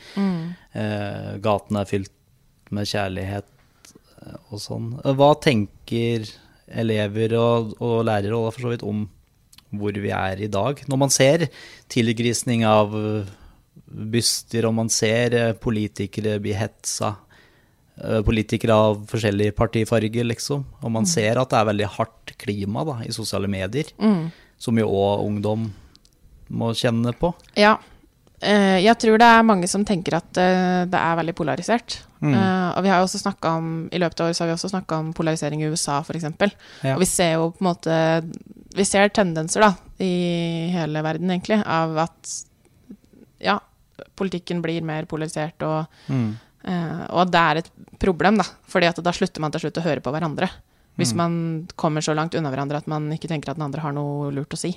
Eh, 0.78 1.32
gaten 1.44 1.80
er 1.80 1.88
fylt 1.90 2.12
med 2.74 2.88
kjærlighet 2.88 3.48
eh, 4.22 4.36
og 4.52 4.60
sånn. 4.62 4.92
Eh, 5.02 5.14
Hva 5.18 5.32
tenker 5.42 6.28
elever 6.68 7.34
og, 7.40 7.74
og 7.80 8.02
lærere 8.08 8.36
og 8.36 8.52
for 8.54 8.66
så 8.68 8.74
vidt 8.74 8.84
om 8.86 9.06
hvor 9.76 9.92
vi 10.00 10.12
er 10.14 10.40
i 10.40 10.48
dag? 10.52 10.80
Når 10.88 11.00
man 11.00 11.12
ser 11.12 11.48
tilgrisning 11.92 12.64
av 12.68 12.94
eh, 12.96 13.32
byster, 13.88 14.68
og 14.68 14.76
man 14.78 14.92
ser 14.92 15.38
politikere 15.60 16.38
bli 16.44 16.54
hetsa, 16.56 17.16
politikere 18.26 18.74
av 18.78 19.00
forskjellig 19.10 19.48
partifarge, 19.58 20.22
liksom, 20.22 20.60
og 20.84 20.92
man 20.94 21.06
ser 21.08 21.40
at 21.40 21.50
det 21.50 21.58
er 21.58 21.68
veldig 21.72 21.88
hardt 21.96 22.32
klima 22.38 22.84
da, 22.86 23.00
i 23.02 23.14
sosiale 23.14 23.50
medier, 23.50 23.90
som 24.58 24.78
jo 24.78 24.86
òg 24.86 25.24
ungdom 25.26 25.68
må 26.48 26.72
kjenne 26.78 27.12
på. 27.18 27.32
Ja. 27.58 27.76
Eh, 28.38 28.78
jeg 28.84 28.94
tror 29.02 29.18
det 29.18 29.26
er 29.26 29.46
mange 29.46 29.66
som 29.70 29.82
tenker 29.86 30.14
at 30.20 30.38
eh, 30.38 30.84
det 30.86 30.98
er 30.98 31.18
veldig 31.18 31.34
polarisert. 31.38 32.02
Mm. 32.18 32.34
og 32.34 32.82
vi 32.82 32.90
har 32.90 32.98
jo 32.98 33.04
også 33.06 33.20
snakka 33.20 33.50
om, 33.60 33.66
I 33.94 33.98
løpet 34.02 34.18
av 34.18 34.26
året 34.26 34.34
så 34.34 34.42
har 34.42 34.48
vi 34.48 34.54
også 34.56 34.72
snakka 34.72 34.96
om 34.98 35.12
polarisering 35.14 35.60
i 35.62 35.68
USA, 35.70 36.00
f.eks. 36.02 36.24
Ja. 36.82 36.96
Og 36.96 37.04
vi 37.04 37.06
ser 37.06 37.36
jo 37.36 37.52
på 37.54 37.62
en 37.62 37.68
måte 37.68 37.98
Vi 38.74 38.82
ser 38.82 39.12
tendenser 39.14 39.62
da, 39.62 39.68
i 40.02 40.66
hele 40.74 41.02
verden, 41.06 41.30
egentlig, 41.30 41.60
av 41.62 41.94
at 42.02 42.32
ja, 43.38 43.60
politikken 44.18 44.64
blir 44.64 44.82
mer 44.82 45.06
polarisert, 45.06 45.62
og, 45.62 45.86
eh, 46.10 46.26
og 46.68 47.20
at 47.24 47.30
det 47.32 47.42
er 47.42 47.60
et 47.62 47.70
problem, 48.02 48.38
da. 48.40 48.44
fordi 48.68 48.90
at 48.90 49.00
da 49.04 49.12
slutter 49.14 49.40
man 49.40 49.54
til 49.54 49.66
slutt 49.66 49.80
å 49.80 49.86
høre 49.86 50.04
på 50.04 50.12
hverandre. 50.14 50.50
Hvis 50.98 51.14
man 51.14 51.32
kommer 51.78 52.02
så 52.02 52.10
langt 52.18 52.34
unna 52.34 52.50
hverandre 52.50 52.80
at 52.80 52.88
man 52.90 53.06
ikke 53.14 53.30
tenker 53.30 53.52
at 53.52 53.58
den 53.58 53.68
andre 53.68 53.84
har 53.84 53.92
noe 53.94 54.32
lurt 54.34 54.56
å 54.56 54.58
si. 54.58 54.72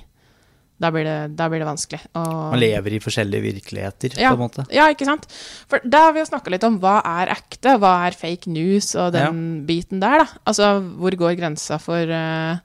Da 0.82 0.90
blir 0.90 1.04
det, 1.06 1.36
da 1.38 1.48
blir 1.50 1.62
det 1.62 1.66
vanskelig. 1.66 2.00
Og- 2.18 2.50
Man 2.54 2.60
lever 2.62 2.94
i 2.94 3.00
forskjellige 3.02 3.42
virkeligheter, 3.42 4.18
ja, 4.18 4.30
på 4.30 4.38
en 4.38 4.42
måte. 4.42 4.64
Ja, 4.70 4.88
ikke 4.90 5.06
sant? 5.06 5.26
For 5.70 5.82
da 5.84 6.06
har 6.06 6.12
vi 6.12 6.22
jo 6.22 6.30
snakka 6.30 6.50
litt 6.50 6.64
om 6.64 6.78
hva 6.82 7.00
er 7.04 7.34
ekte, 7.34 7.76
hva 7.78 8.06
er 8.06 8.16
fake 8.18 8.50
news, 8.50 8.94
og 8.94 9.12
den 9.12 9.66
biten 9.66 10.00
der, 10.00 10.24
da. 10.24 10.26
Altså, 10.46 10.80
hvor 10.98 11.10
går 11.10 11.36
grensa 11.38 11.78
for 11.82 12.02
uh, 12.02 12.58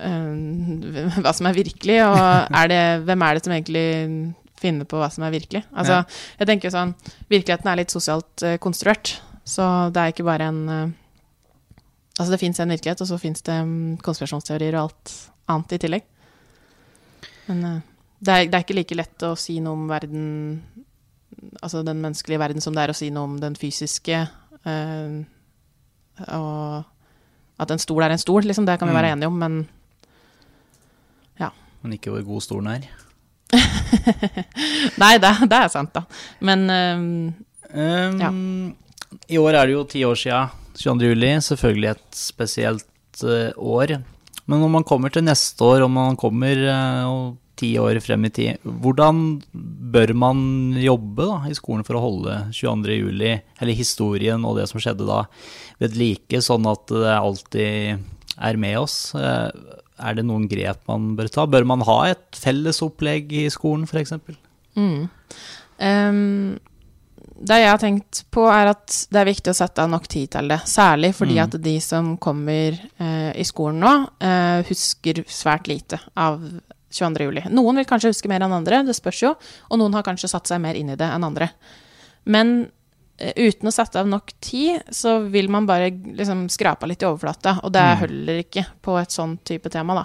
uh, 0.00 1.20
hva 1.22 1.34
som 1.34 1.46
er 1.46 1.58
virkelig, 1.58 2.00
og 2.06 2.18
er 2.62 2.68
det, 2.72 2.82
hvem 3.06 3.22
er 3.22 3.34
det 3.34 3.44
som 3.44 3.54
egentlig 3.54 3.86
finner 4.60 4.88
på 4.88 5.00
hva 5.00 5.08
som 5.12 5.26
er 5.26 5.34
virkelig? 5.34 5.62
Altså, 5.76 6.02
jeg 6.40 6.48
tenker 6.50 6.72
sånn, 6.72 6.94
virkeligheten 7.32 7.70
er 7.70 7.80
litt 7.80 7.94
sosialt 7.94 8.44
uh, 8.46 8.56
konstruert, 8.62 9.16
så 9.46 9.88
det 9.94 10.02
er 10.02 10.14
ikke 10.14 10.26
bare 10.26 10.52
en 10.52 10.62
uh, 10.70 10.86
Altså, 12.16 12.30
det 12.32 12.38
fins 12.40 12.56
en 12.64 12.70
virkelighet, 12.72 13.00
og 13.04 13.08
så 13.10 13.18
fins 13.20 13.44
det 13.44 13.54
um, 13.60 13.96
konspirasjonsteorier 14.00 14.72
og 14.78 14.86
alt 14.86 15.10
annet 15.52 15.74
i 15.76 15.78
tillegg. 15.82 16.06
Men 17.50 17.58
uh, 17.60 17.74
det, 18.24 18.32
er, 18.32 18.46
det 18.48 18.56
er 18.56 18.64
ikke 18.64 18.76
like 18.78 18.96
lett 18.96 19.24
å 19.28 19.34
si 19.36 19.58
noe 19.60 19.76
om 19.76 19.84
verden 19.90 20.22
Altså 21.60 21.82
den 21.84 22.00
menneskelige 22.00 22.40
verden 22.40 22.64
som 22.64 22.72
det 22.72 22.86
er 22.86 22.92
å 22.94 22.96
si 22.96 23.10
noe 23.12 23.28
om 23.28 23.34
den 23.36 23.58
fysiske. 23.60 24.22
eh, 24.64 25.16
og 26.32 27.58
at 27.60 27.72
en 27.74 27.82
stol 27.82 28.06
er 28.06 28.14
en 28.14 28.22
stol, 28.22 28.46
liksom. 28.48 28.64
Det 28.64 28.78
kan 28.80 28.88
vi 28.88 28.94
være 28.96 29.10
enige 29.12 29.28
om, 29.28 29.36
men 29.36 29.58
Men 31.82 31.94
ikke 31.94 32.10
hvor 32.10 32.24
god 32.26 32.42
stolen 32.42 32.70
er. 32.72 32.88
Nei, 35.02 35.16
det, 35.22 35.32
det 35.46 35.58
er 35.58 35.68
sant, 35.72 35.92
da. 35.94 36.02
Men 36.44 36.64
um, 36.70 37.10
Um, 37.76 38.20
Ja. 38.20 38.30
I 39.28 39.38
år 39.38 39.54
er 39.54 39.66
det 39.66 39.74
jo 39.74 39.86
ti 39.88 40.04
år 40.06 40.18
sia 40.18 40.46
22. 40.76 41.10
juli, 41.12 41.32
selvfølgelig 41.40 41.90
et 41.94 42.18
spesielt 42.18 43.24
uh, 43.24 43.50
år. 43.56 43.96
Men 44.46 44.62
når 44.62 44.70
man 44.70 44.86
kommer 44.86 45.10
til 45.10 45.24
neste 45.26 45.64
år, 45.64 45.82
og 45.86 45.90
man 45.90 46.16
kommer 46.16 46.60
uh, 46.68 47.34
ti 47.56 47.74
år 47.80 47.98
frem 48.04 48.26
i 48.28 48.30
tid, 48.30 48.66
hvordan 48.66 49.40
bør 49.52 50.12
man 50.14 50.38
jobbe 50.78 51.26
da, 51.26 51.38
i 51.48 51.56
skolen 51.56 51.86
for 51.86 51.96
å 51.96 52.04
holde 52.04 52.36
22. 52.52 52.98
juli, 53.00 53.32
eller 53.60 53.78
historien 53.78 54.44
og 54.44 54.60
det 54.60 54.68
som 54.70 54.82
skjedde 54.82 55.08
da, 55.08 55.24
ved 55.80 55.96
like, 55.96 56.42
sånn 56.44 56.68
at 56.68 56.92
det 56.92 57.16
alltid 57.16 58.04
er 58.36 58.60
med 58.60 58.78
oss? 58.78 59.14
Eh, 59.16 59.50
er 59.96 60.16
det 60.16 60.26
noen 60.28 60.46
grep 60.50 60.82
man 60.90 61.14
bør 61.18 61.30
ta? 61.32 61.46
Bør 61.48 61.66
man 61.68 61.84
ha 61.88 61.98
et 62.12 62.38
felles 62.38 62.82
opplegg 62.84 63.32
i 63.32 63.46
skolen, 63.52 63.86
f.eks.? 63.88 64.12
Ehm, 65.82 66.58
det 67.36 67.58
jeg 67.60 67.68
har 67.70 67.80
tenkt 67.80 68.22
på, 68.32 68.46
er 68.48 68.72
at 68.72 68.94
det 69.12 69.20
er 69.20 69.28
viktig 69.28 69.52
å 69.52 69.56
sette 69.56 69.84
av 69.84 69.90
nok 69.92 70.06
tid 70.12 70.30
til 70.36 70.52
det. 70.52 70.60
Særlig 70.68 71.12
fordi 71.16 71.40
at 71.42 71.56
de 71.62 71.76
som 71.84 72.14
kommer 72.20 72.76
eh, 72.76 73.32
i 73.36 73.44
skolen 73.48 73.80
nå, 73.84 73.94
eh, 74.24 74.60
husker 74.68 75.24
svært 75.28 75.68
lite 75.68 76.00
av 76.12 76.40
22. 76.96 77.26
juli. 77.28 77.44
Noen 77.52 77.80
vil 77.80 77.88
kanskje 77.88 78.12
huske 78.12 78.30
mer 78.30 78.44
enn 78.46 78.56
andre, 78.56 78.84
det 78.86 78.96
spørs 78.96 79.24
jo, 79.24 79.34
og 79.68 79.80
noen 79.80 79.96
har 79.96 80.06
kanskje 80.06 80.32
satt 80.32 80.48
seg 80.48 80.62
mer 80.64 80.78
inn 80.78 80.92
i 80.92 80.98
det 80.98 81.08
enn 81.08 81.26
andre. 81.26 81.50
Men 82.24 82.56
uten 83.18 83.68
å 83.68 83.72
sette 83.72 84.00
av 84.00 84.08
nok 84.08 84.32
tid, 84.44 84.82
så 84.92 85.18
vil 85.32 85.48
man 85.48 85.66
bare 85.66 85.90
liksom 85.90 86.48
skrape 86.52 86.86
litt 86.86 87.02
i 87.02 87.08
overflata, 87.08 87.60
og 87.64 87.72
det 87.72 87.82
Mm. 87.82 87.98
holder 88.02 88.42
ikke 88.42 88.66
på 88.82 88.98
et 89.00 89.10
sånn 89.10 89.38
type 89.44 89.70
tema, 89.72 89.94
da. 89.94 90.04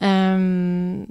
Um, 0.00 1.06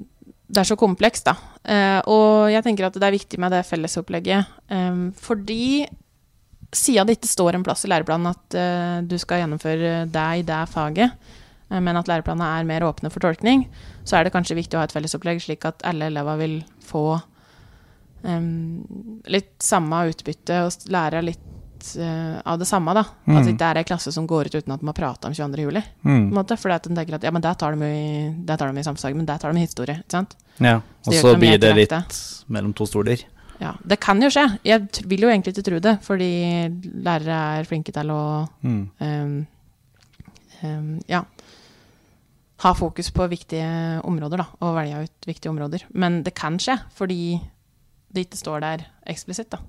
det 0.48 0.62
er 0.62 0.70
så 0.70 0.78
komplekst, 0.80 1.26
da. 1.28 1.36
Uh, 1.68 2.02
og 2.08 2.52
jeg 2.54 2.64
tenker 2.64 2.88
at 2.88 2.94
det 2.94 3.04
er 3.04 3.18
viktig 3.18 3.40
med 3.40 3.52
det 3.52 3.66
fellesopplegget, 3.68 4.46
Um, 4.70 5.14
fordi 5.16 5.88
siden 6.76 7.08
det 7.08 7.18
ikke 7.18 7.30
står 7.32 7.56
en 7.56 7.64
plass 7.64 7.86
i 7.86 7.88
læreplanen 7.88 8.28
at 8.28 8.56
uh, 8.60 9.02
du 9.02 9.18
skal 9.18 9.40
gjennomføre 9.40 10.12
det 10.12 10.28
i 10.40 10.42
det 10.44 10.70
faget, 10.70 11.12
eh, 11.72 11.80
men 11.80 11.96
at 11.96 12.08
læreplanene 12.08 12.60
er 12.60 12.68
mer 12.68 12.84
åpne 12.84 13.10
for 13.10 13.24
tolkning, 13.24 13.66
så 14.04 14.18
er 14.18 14.26
det 14.28 14.34
kanskje 14.34 14.58
viktig 14.60 14.76
å 14.76 14.82
ha 14.82 14.84
et 14.84 14.92
fellesopplegg 14.92 15.40
slik 15.40 15.64
at 15.66 15.82
alle 15.88 16.10
elever 16.12 16.38
vil 16.38 16.58
få 16.84 17.22
em, 18.28 18.50
litt 19.32 19.54
samme 19.64 20.04
utbytte 20.12 20.60
og 20.68 20.90
lære 20.94 21.22
litt 21.26 21.94
uh, 21.98 22.42
av 22.46 22.60
det 22.60 22.68
samme, 22.70 22.94
da. 22.98 23.04
At 23.32 23.46
det 23.48 23.54
ikke 23.56 23.70
er 23.72 23.80
ei 23.82 23.88
klasse 23.88 24.12
som 24.14 24.28
går 24.30 24.50
ut 24.52 24.58
uten 24.60 24.74
at 24.76 24.82
de 24.84 24.88
har 24.92 24.98
prata 24.98 25.30
om 25.30 25.34
22. 25.38 25.64
juli. 25.68 25.84
En 26.06 26.28
måte, 26.36 26.58
fordi 26.60 26.76
at 26.76 26.90
de 26.90 26.96
tenker 26.98 27.16
at 27.20 27.24
ja, 27.28 27.32
men 27.32 27.42
det 27.46 27.56
tar 27.62 27.78
de 27.78 27.88
i, 27.88 28.04
der 28.50 28.58
tar 28.60 28.72
de 28.74 28.80
i 28.82 28.86
samfunnsfag, 28.88 29.16
men 29.16 29.26
det 29.30 29.40
tar 29.42 29.54
de 29.56 29.62
i 29.62 29.66
historie. 29.68 29.98
ikke 30.04 30.18
sant? 30.20 30.36
Ja, 30.60 30.78
og 31.06 31.12
så, 31.14 31.22
så 31.22 31.34
de 31.36 31.42
blir 31.46 31.58
det 31.58 31.72
direkte. 31.74 32.02
litt 32.04 32.50
mellom 32.58 32.74
to 32.78 32.86
stoler. 32.90 33.24
Ja, 33.62 33.72
Det 33.82 34.00
kan 34.00 34.20
jo 34.22 34.30
skje. 34.30 34.44
Jeg 34.68 34.86
vil 35.10 35.24
jo 35.26 35.30
egentlig 35.34 35.56
ikke 35.56 35.66
tro 35.66 35.80
det, 35.82 35.96
fordi 36.06 36.32
lærere 37.02 37.38
er 37.60 37.66
flinke 37.70 37.94
til 37.96 38.12
å 38.14 38.22
Mm. 38.62 38.84
um, 39.02 39.48
um, 40.64 41.00
ja, 41.10 41.24
ha 42.64 42.74
fokus 42.74 43.10
på 43.14 43.28
viktige 43.30 44.02
områder, 44.06 44.38
da, 44.42 44.46
og 44.66 44.76
velge 44.78 45.04
ut 45.06 45.28
viktige 45.30 45.52
områder. 45.54 45.84
Men 45.94 46.24
det 46.26 46.34
kan 46.38 46.58
skje, 46.62 46.78
fordi 46.98 47.40
det 48.14 48.28
ikke 48.28 48.40
står 48.40 48.64
der 48.64 48.86
eksplisitt, 49.10 49.52
da. 49.54 49.62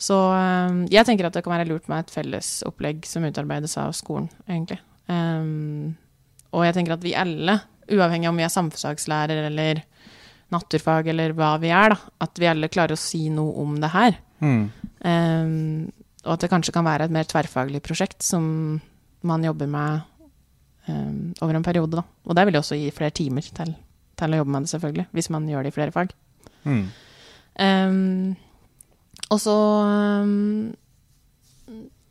Så 0.00 0.16
em, 0.32 0.84
jeg 0.88 1.04
tenker 1.04 1.28
at 1.28 1.36
det 1.36 1.42
kan 1.44 1.52
være 1.52 1.68
lurt 1.68 1.88
med 1.90 2.06
et 2.06 2.12
felles 2.14 2.60
opplegg 2.68 3.04
som 3.08 3.26
utarbeides 3.28 3.76
av 3.80 3.92
skolen, 3.96 4.30
egentlig. 4.48 4.80
Um, 5.10 5.92
og 6.56 6.64
jeg 6.64 6.76
tenker 6.78 6.96
at 6.96 7.04
vi 7.04 7.16
alle, 7.18 7.58
uavhengig 7.90 8.30
om 8.30 8.38
vi 8.38 8.46
er 8.46 8.52
samfunnsfagslærer 8.54 9.44
eller 9.50 9.82
naturfag 10.54 11.10
eller 11.12 11.34
hva 11.36 11.52
vi 11.62 11.72
er, 11.74 11.94
da, 11.94 12.14
at 12.24 12.40
vi 12.40 12.48
alle 12.50 12.70
klarer 12.72 12.96
å 12.96 13.00
si 13.00 13.26
noe 13.32 13.52
om 13.60 13.76
det 13.82 13.90
her. 13.92 14.16
Mm. 14.40 14.62
Um, 15.04 15.90
og 16.24 16.32
at 16.34 16.44
det 16.44 16.50
kanskje 16.52 16.74
kan 16.74 16.86
være 16.86 17.06
et 17.06 17.14
mer 17.14 17.28
tverrfaglig 17.28 17.82
prosjekt 17.84 18.24
som 18.24 18.80
man 19.26 19.44
jobber 19.44 19.68
med 19.68 20.00
um, 20.88 21.30
over 21.44 21.56
en 21.56 21.66
periode. 21.66 22.00
Da. 22.00 22.06
Og 22.24 22.36
det 22.36 22.48
vil 22.48 22.56
jo 22.56 22.64
også 22.64 22.80
gi 22.80 22.88
flere 22.94 23.14
timer 23.16 23.44
til, 23.44 23.76
til 24.16 24.32
å 24.32 24.40
jobbe 24.42 24.56
med 24.56 24.64
det, 24.64 24.72
selvfølgelig, 24.74 25.06
hvis 25.16 25.30
man 25.36 25.48
gjør 25.48 25.66
det 25.68 25.72
i 25.72 25.76
flere 25.76 25.96
fag. 25.96 26.16
Mm. 26.64 26.84
Em, 27.60 28.36
og 29.30 29.40
så 29.42 29.56
em, 29.84 30.70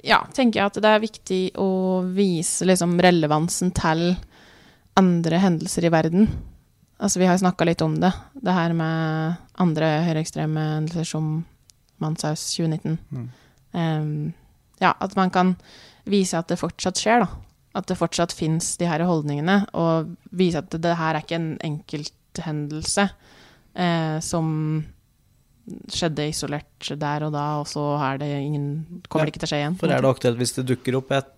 ja, 0.05 0.21
tenker 0.35 0.61
jeg 0.61 0.69
at 0.69 0.79
det 0.83 0.91
er 0.91 1.03
viktig 1.03 1.41
å 1.59 1.69
vise 2.15 2.67
liksom, 2.69 2.97
relevansen 3.03 3.73
til 3.75 4.13
andre 4.99 5.41
hendelser 5.41 5.87
i 5.87 5.93
verden. 5.93 6.29
Altså, 6.99 7.21
vi 7.21 7.27
har 7.29 7.39
snakka 7.39 7.67
litt 7.67 7.81
om 7.81 7.95
det, 8.01 8.11
det 8.35 8.55
her 8.55 8.75
med 8.75 9.39
andre 9.59 9.91
høyreekstreme 10.07 10.65
hendelser 10.75 11.07
som 11.07 11.29
Manshaus 12.03 12.43
2019. 12.55 12.97
Em, 13.75 14.31
ja, 14.79 14.93
at 14.93 15.15
man 15.19 15.31
kan 15.33 15.53
vise 16.09 16.39
at 16.39 16.51
det 16.51 16.59
fortsatt 16.59 16.99
skjer, 16.99 17.23
da. 17.23 17.29
At 17.79 17.87
det 17.87 17.99
fortsatt 17.99 18.33
fins 18.33 18.73
de 18.79 18.87
her 18.89 19.03
holdningene, 19.07 19.61
og 19.77 20.13
vise 20.35 20.61
at 20.61 20.71
det, 20.73 20.81
det 20.87 20.95
her 20.99 21.15
er 21.15 21.23
ikke 21.23 21.37
en 21.37 21.51
enkelthendelse 21.63 23.05
eh, 23.75 24.17
som 24.25 24.47
skjedde 25.91 26.25
isolert 26.31 26.89
der 26.99 27.25
og 27.27 27.33
da, 27.35 27.45
og 27.61 27.67
så 27.69 27.83
det 28.21 28.29
ingen 28.41 29.01
Kommer 29.09 29.25
det 29.29 29.33
ikke 29.35 29.43
til 29.43 29.49
å 29.49 29.51
skje 29.53 29.61
igjen. 29.63 29.77
For 29.81 29.91
er 29.93 30.01
det 30.05 30.09
aktuelt 30.09 30.37
hvis 30.41 30.55
det 30.57 30.65
dukker 30.71 30.97
opp 31.01 31.11
et, 31.17 31.29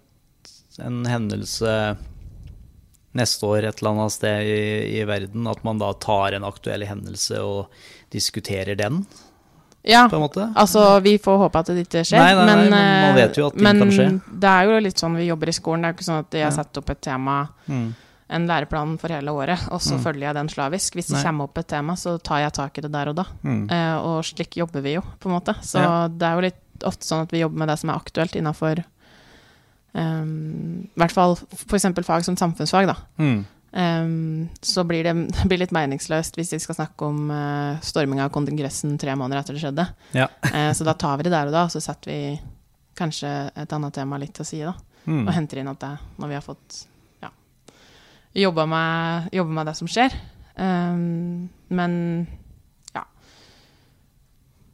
en 0.79 1.01
hendelse 1.09 1.73
neste 3.17 3.43
år 3.45 3.65
et 3.67 3.81
eller 3.81 3.91
annet 3.91 4.13
sted 4.15 4.47
i, 4.47 4.61
i 4.99 5.03
verden, 5.09 5.47
at 5.51 5.63
man 5.67 5.81
da 5.81 5.89
tar 5.99 6.37
en 6.37 6.45
aktuell 6.47 6.85
hendelse 6.87 7.41
og 7.43 7.67
diskuterer 8.13 8.77
den, 8.79 9.01
Ja, 9.83 10.05
på 10.07 10.15
en 10.15 10.21
måte? 10.23 10.45
altså 10.55 10.85
vi 11.03 11.17
får 11.19 11.37
håpe 11.41 11.59
at 11.59 11.71
det 11.73 11.83
ikke 11.87 12.05
skjer. 12.07 12.21
Nei, 12.21 12.35
nei, 12.37 12.45
nei, 12.45 12.55
men, 12.55 12.69
men 12.69 12.85
man 13.01 13.09
eh, 13.11 13.17
vet 13.23 13.39
jo 13.41 13.49
at 13.49 13.57
ting 13.57 13.65
men 13.67 13.81
kan 13.83 13.91
skje. 13.97 14.05
det 14.45 14.53
er 14.53 14.69
jo 14.69 14.79
litt 14.85 15.01
sånn 15.03 15.17
vi 15.19 15.25
jobber 15.27 15.49
i 15.51 15.55
skolen. 15.57 15.81
Det 15.83 15.89
er 15.89 15.91
jo 15.93 15.97
ikke 15.99 16.07
sånn 16.07 16.21
at 16.23 16.37
jeg 16.39 16.45
har 16.47 16.55
satt 16.61 16.81
opp 16.83 16.93
et 16.95 17.01
tema, 17.09 17.37
Mm. 17.67 17.91
En 18.31 18.45
læreplan 18.47 18.93
for 19.01 19.11
hele 19.11 19.31
året, 19.35 19.59
og 19.71 19.81
så 19.83 19.97
Mm. 19.97 20.03
følger 20.05 20.25
jeg 20.27 20.35
den 20.35 20.49
slavisk. 20.49 20.93
Hvis 20.95 21.07
det 21.11 21.23
kommer 21.23 21.43
opp 21.49 21.57
et 21.59 21.67
tema, 21.67 21.93
så 21.99 22.17
tar 22.23 22.39
jeg 22.45 22.53
tak 22.53 22.77
i 22.77 22.81
det 22.81 22.91
der 22.91 23.09
og 23.11 23.15
da. 23.15 23.25
Mm. 23.43 23.69
Eh, 23.69 23.97
og 23.99 24.23
slik 24.23 24.55
jobber 24.57 24.81
vi 24.81 24.93
jo, 24.95 25.01
på 25.19 25.27
en 25.29 25.35
måte. 25.35 25.55
Så 25.61 25.79
Ja. 25.83 26.07
det 26.07 26.23
er 26.23 26.35
jo 26.35 26.41
litt 26.47 26.85
ofte 26.87 27.03
sånn 27.05 27.21
at 27.23 27.31
vi 27.31 27.41
jobber 27.41 27.57
med 27.59 27.67
det 27.67 27.77
som 27.79 27.89
er 27.91 27.99
aktuelt 27.99 28.35
innafor 28.35 28.83
um, 29.93 30.87
I 30.95 30.99
hvert 30.99 31.11
fall 31.11 31.35
f.eks. 31.51 31.85
fag 32.05 32.23
som 32.23 32.37
samfunnsfag, 32.39 32.87
da. 32.87 32.95
Mm. 33.19 33.45
Um, 33.73 34.49
så 34.61 34.83
blir 34.87 35.03
det, 35.03 35.13
det 35.37 35.47
blir 35.47 35.59
litt 35.59 35.71
meningsløst 35.75 36.35
hvis 36.39 36.51
vi 36.55 36.59
skal 36.59 36.75
snakke 36.75 37.07
om 37.07 37.29
uh, 37.31 37.79
storminga 37.83 38.25
av 38.27 38.31
kongressen 38.35 38.97
tre 38.99 39.15
måneder 39.15 39.41
etter 39.43 39.53
det 39.57 39.63
skjedde. 39.63 39.87
Ja. 40.17 40.27
uh, 40.47 40.71
så 40.77 40.87
da 40.87 40.93
tar 40.93 41.17
vi 41.17 41.23
det 41.27 41.31
der 41.35 41.47
og 41.51 41.55
da, 41.55 41.65
og 41.67 41.71
så 41.75 41.81
setter 41.83 42.11
vi 42.11 42.39
kanskje 42.99 43.51
et 43.57 43.71
annet 43.73 43.93
tema 43.95 44.17
litt 44.19 44.33
til 44.35 44.45
side, 44.45 44.71
da. 44.71 44.75
Mm. 45.07 45.23
Og 45.27 45.33
henter 45.33 45.57
inn 45.57 45.67
at 45.71 45.79
det 45.81 45.93
når 46.21 46.27
vi 46.29 46.35
har 46.37 46.43
fått 46.45 46.83
jobba 48.33 48.65
med, 48.65 49.29
jobba 49.35 49.51
med 49.57 49.65
det 49.71 49.75
som 49.75 49.87
skjer. 49.91 50.13
Um, 50.55 51.49
men 51.69 52.27
ja. 52.93 53.03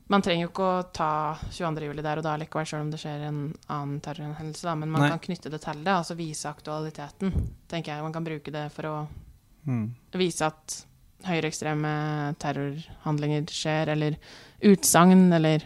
Man 0.07 0.21
trenger 0.23 0.45
jo 0.45 0.49
ikke 0.51 0.67
å 0.67 0.83
ta 0.95 1.09
22. 1.51 1.87
juli 1.89 2.03
der 2.05 2.21
og 2.21 2.25
da 2.25 2.35
likevel, 2.39 2.67
selv 2.69 2.85
om 2.85 2.91
det 2.93 2.99
skjer 3.01 3.25
en 3.27 3.39
annen 3.73 3.99
terrorhendelse. 4.03 4.75
Men 4.79 4.91
man 4.93 5.03
Nei. 5.03 5.09
kan 5.15 5.23
knytte 5.25 5.51
det 5.51 5.61
til 5.65 5.81
det, 5.83 5.93
altså 5.93 6.15
vise 6.19 6.47
aktualiteten. 6.49 7.33
tenker 7.67 7.93
jeg 7.95 8.03
Man 8.03 8.13
kan 8.15 8.23
bruke 8.27 8.51
det 8.51 8.69
for 8.75 8.83
å 8.91 8.97
Mm. 9.67 9.89
vise 10.15 10.45
at 10.47 10.85
høyreekstreme 11.27 12.35
terrorhandlinger 12.39 13.43
skjer, 13.51 13.89
eller 13.91 14.15
utsagn, 14.63 15.33
eller 15.33 15.65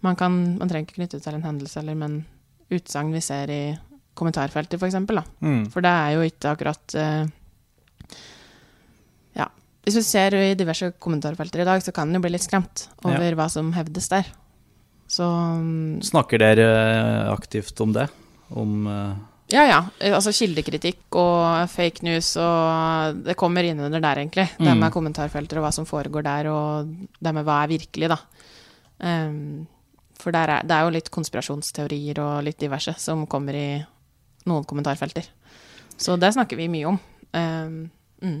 man, 0.00 0.16
kan, 0.16 0.56
man 0.56 0.66
trenger 0.68 0.86
ikke 0.86 0.94
knytte 1.02 1.18
det 1.18 1.24
til 1.26 1.34
en 1.34 1.42
hendelse, 1.44 1.76
eller, 1.82 1.94
men 1.94 2.24
utsagn 2.70 3.12
vi 3.12 3.20
ser 3.20 3.50
i 3.52 3.78
kommentarfeltet, 4.18 4.78
for 4.80 4.88
eksempel. 4.90 5.20
Mm. 5.40 5.62
For 5.72 5.84
det 5.84 5.92
er 5.94 6.16
jo 6.16 6.26
ikke 6.26 6.52
akkurat 6.56 6.98
uh, 6.98 7.24
Ja. 9.38 9.48
Hvis 9.86 9.96
du 9.98 10.02
ser 10.04 10.34
i 10.36 10.54
diverse 10.58 10.90
kommentarfelter 11.00 11.62
i 11.62 11.68
dag, 11.68 11.82
så 11.84 11.94
kan 11.96 12.08
en 12.10 12.18
jo 12.18 12.24
bli 12.26 12.34
litt 12.34 12.44
skremt 12.44 12.88
over 13.06 13.38
hva 13.38 13.46
som 13.52 13.70
hevdes 13.76 14.10
der. 14.12 14.28
Så 15.08 15.24
um, 15.24 16.00
Snakker 16.04 16.42
dere 16.42 16.68
aktivt 17.32 17.78
om 17.80 17.94
det? 17.96 18.08
Om 18.52 18.74
uh, 18.86 19.14
Ja, 19.48 19.62
ja. 19.64 19.78
Eh, 20.00 20.12
Altså 20.12 20.34
kildekritikk 20.36 21.16
og 21.16 21.70
fake 21.72 22.04
news 22.04 22.34
og 22.36 23.22
Det 23.24 23.36
kommer 23.40 23.64
innunder 23.64 24.02
der, 24.04 24.20
egentlig. 24.20 24.50
Det 24.58 24.68
Mm. 24.68 24.78
med 24.84 24.92
kommentarfelter 24.92 25.56
og 25.58 25.64
hva 25.64 25.72
som 25.72 25.86
foregår 25.88 26.22
der, 26.26 26.50
og 26.52 26.90
det 27.22 27.32
med 27.34 27.46
hva 27.48 27.62
er 27.64 27.72
virkelig, 27.78 28.08
da. 28.12 28.18
Um, 29.00 29.66
for 30.18 30.34
der 30.34 30.50
er, 30.50 30.62
det 30.66 30.74
er 30.74 30.82
jo 30.84 30.90
litt 30.90 31.08
konspirasjonsteorier 31.14 32.18
og 32.18 32.44
litt 32.44 32.58
diverse 32.58 32.92
som 32.98 33.24
kommer 33.30 33.54
i 33.54 33.68
noen 34.48 34.66
kommentarfelter. 34.68 35.26
Så 35.98 36.16
det 36.20 36.32
snakker 36.34 36.58
vi 36.58 36.70
mye 36.70 36.92
om. 36.92 36.98
Ehm, 37.36 37.90
mm. 38.22 38.40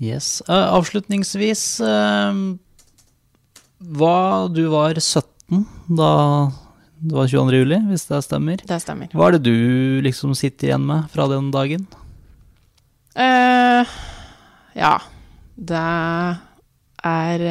Yes. 0.00 0.40
Uh, 0.48 0.72
avslutningsvis 0.78 1.62
uh, 1.84 2.32
Hva 4.00 4.48
Du 4.48 4.64
var 4.72 4.96
17 4.96 5.66
da 5.92 6.14
det 7.00 7.16
var 7.16 7.28
22. 7.32 7.56
juli, 7.56 7.76
hvis 7.88 8.02
det 8.10 8.18
stemmer. 8.26 8.60
Det 8.68 8.76
stemmer. 8.82 9.08
Hva 9.16 9.30
er 9.30 9.38
det 9.38 9.48
du 9.48 10.02
liksom 10.04 10.34
sitter 10.36 10.68
igjen 10.68 10.84
med 10.84 11.06
fra 11.08 11.24
den 11.32 11.46
dagen? 11.54 11.86
Uh, 13.16 13.88
ja, 14.76 14.92
det 15.56 15.80
er 17.08 17.46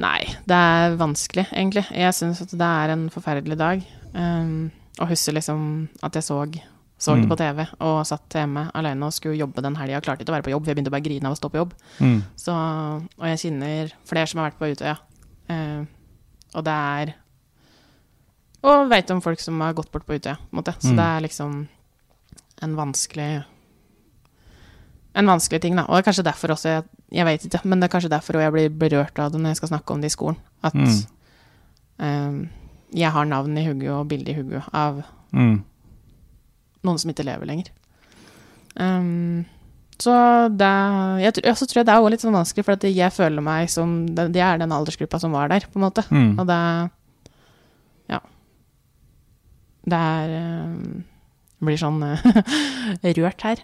Nei, 0.00 0.22
det 0.48 0.56
er 0.56 0.96
vanskelig, 0.96 1.50
egentlig. 1.52 1.84
Jeg 1.92 2.16
syns 2.16 2.40
at 2.46 2.56
det 2.56 2.72
er 2.80 2.94
en 2.94 3.08
forferdelig 3.12 3.60
dag. 3.60 3.84
Um, 4.14 4.70
og 4.98 5.08
husker 5.08 5.32
liksom 5.32 5.88
at 6.02 6.12
jeg 6.14 6.22
så, 6.26 6.40
så 6.98 7.14
det 7.16 7.24
Mm. 7.24 7.28
på 7.30 7.36
TV 7.38 7.66
og 7.80 8.04
satt 8.06 8.28
hjemme 8.34 8.70
alene 8.74 9.06
og 9.06 9.12
skulle 9.12 9.38
jobbe 9.38 9.62
den 9.62 9.76
helga. 9.76 10.00
Klarte 10.00 10.20
ikke 10.24 10.32
å 10.32 10.36
være 10.36 10.42
på 10.48 10.50
jobb, 10.50 10.64
for 10.64 10.70
jeg 10.70 10.76
begynte 10.76 10.90
bare 10.90 11.00
å 11.00 11.04
grine 11.08 11.26
av 11.26 11.32
å 11.32 11.38
stå 11.38 11.48
på 11.50 11.60
jobb. 11.62 11.72
Mm. 12.00 12.22
Så, 12.36 12.52
og 12.52 13.26
jeg 13.26 13.38
kjenner 13.38 13.92
flere 14.04 14.26
som 14.26 14.40
har 14.40 14.50
vært 14.50 14.58
på 14.58 14.70
Utøya. 14.74 14.96
Uh, 15.50 15.86
og 16.54 16.64
det 16.64 16.72
er 16.74 17.14
Og 18.62 18.90
veit 18.90 19.10
om 19.10 19.22
folk 19.22 19.40
som 19.40 19.58
har 19.60 19.72
gått 19.72 19.90
bort 19.90 20.04
på 20.06 20.18
Utøya, 20.18 20.36
på 20.36 20.52
en 20.52 20.58
måte. 20.62 20.74
Så 20.80 20.90
Mm. 20.92 20.96
det 20.96 21.04
er 21.06 21.20
liksom 21.28 21.68
en 22.62 22.74
vanskelig 22.76 23.44
En 25.14 25.26
vanskelig 25.26 25.60
ting, 25.62 25.74
da. 25.74 25.82
Og 25.88 25.96
det 25.96 26.06
er 26.06 26.12
kanskje 26.12 26.24
derfor 26.24 26.48
også 26.54 26.68
jeg, 26.68 26.84
jeg 27.10 27.24
vet 27.24 27.42
ikke, 27.44 27.64
men 27.64 27.80
det 27.80 27.88
er 27.88 27.98
kanskje 27.98 28.10
derfor 28.10 28.38
jeg 28.40 28.52
blir 28.52 28.68
berørt 28.70 29.18
av 29.18 29.32
det 29.32 29.40
når 29.40 29.48
jeg 29.50 29.56
skal 29.56 29.68
snakke 29.70 29.90
om 29.90 30.00
det 30.00 30.06
i 30.12 30.14
skolen. 30.14 30.36
At 30.62 30.74
Mm. 31.98 32.48
Jeg 32.96 33.10
har 33.14 33.24
navn 33.28 33.56
i 33.58 33.66
hugget 33.66 33.90
og 33.94 34.08
bilde 34.10 34.32
i 34.32 34.34
hugget 34.38 34.66
av 34.74 35.02
Mm. 35.32 35.62
noen 36.82 36.98
som 36.98 37.10
ikke 37.12 37.22
lever 37.24 37.46
lenger. 37.46 37.68
Um, 38.74 39.44
så 40.00 40.12
det 40.56 40.70
jeg, 41.22 41.42
jeg, 41.44 41.56
så 41.58 41.66
tror 41.68 41.80
jeg 41.80 41.86
det 41.86 41.92
er 41.94 42.00
også 42.00 42.10
litt 42.14 42.22
sånn 42.24 42.34
vanskelig, 42.34 42.64
for 42.66 42.86
jeg 42.88 43.12
føler 43.12 43.44
meg 43.44 43.68
som 43.70 44.06
Det, 44.08 44.32
det 44.32 44.40
er 44.42 44.58
den 44.58 44.72
aldersgruppa 44.72 45.20
som 45.20 45.32
var 45.36 45.48
der, 45.52 45.66
på 45.70 45.78
en 45.78 45.84
måte. 45.86 46.02
Mm. 46.10 46.38
Og 46.40 46.46
det 46.48 46.60
Ja. 48.10 48.20
Det 49.86 50.00
er 50.00 50.34
um, 50.66 51.04
Blir 51.60 51.76
sånn 51.76 52.00
rørt 53.20 53.42
her. 53.44 53.60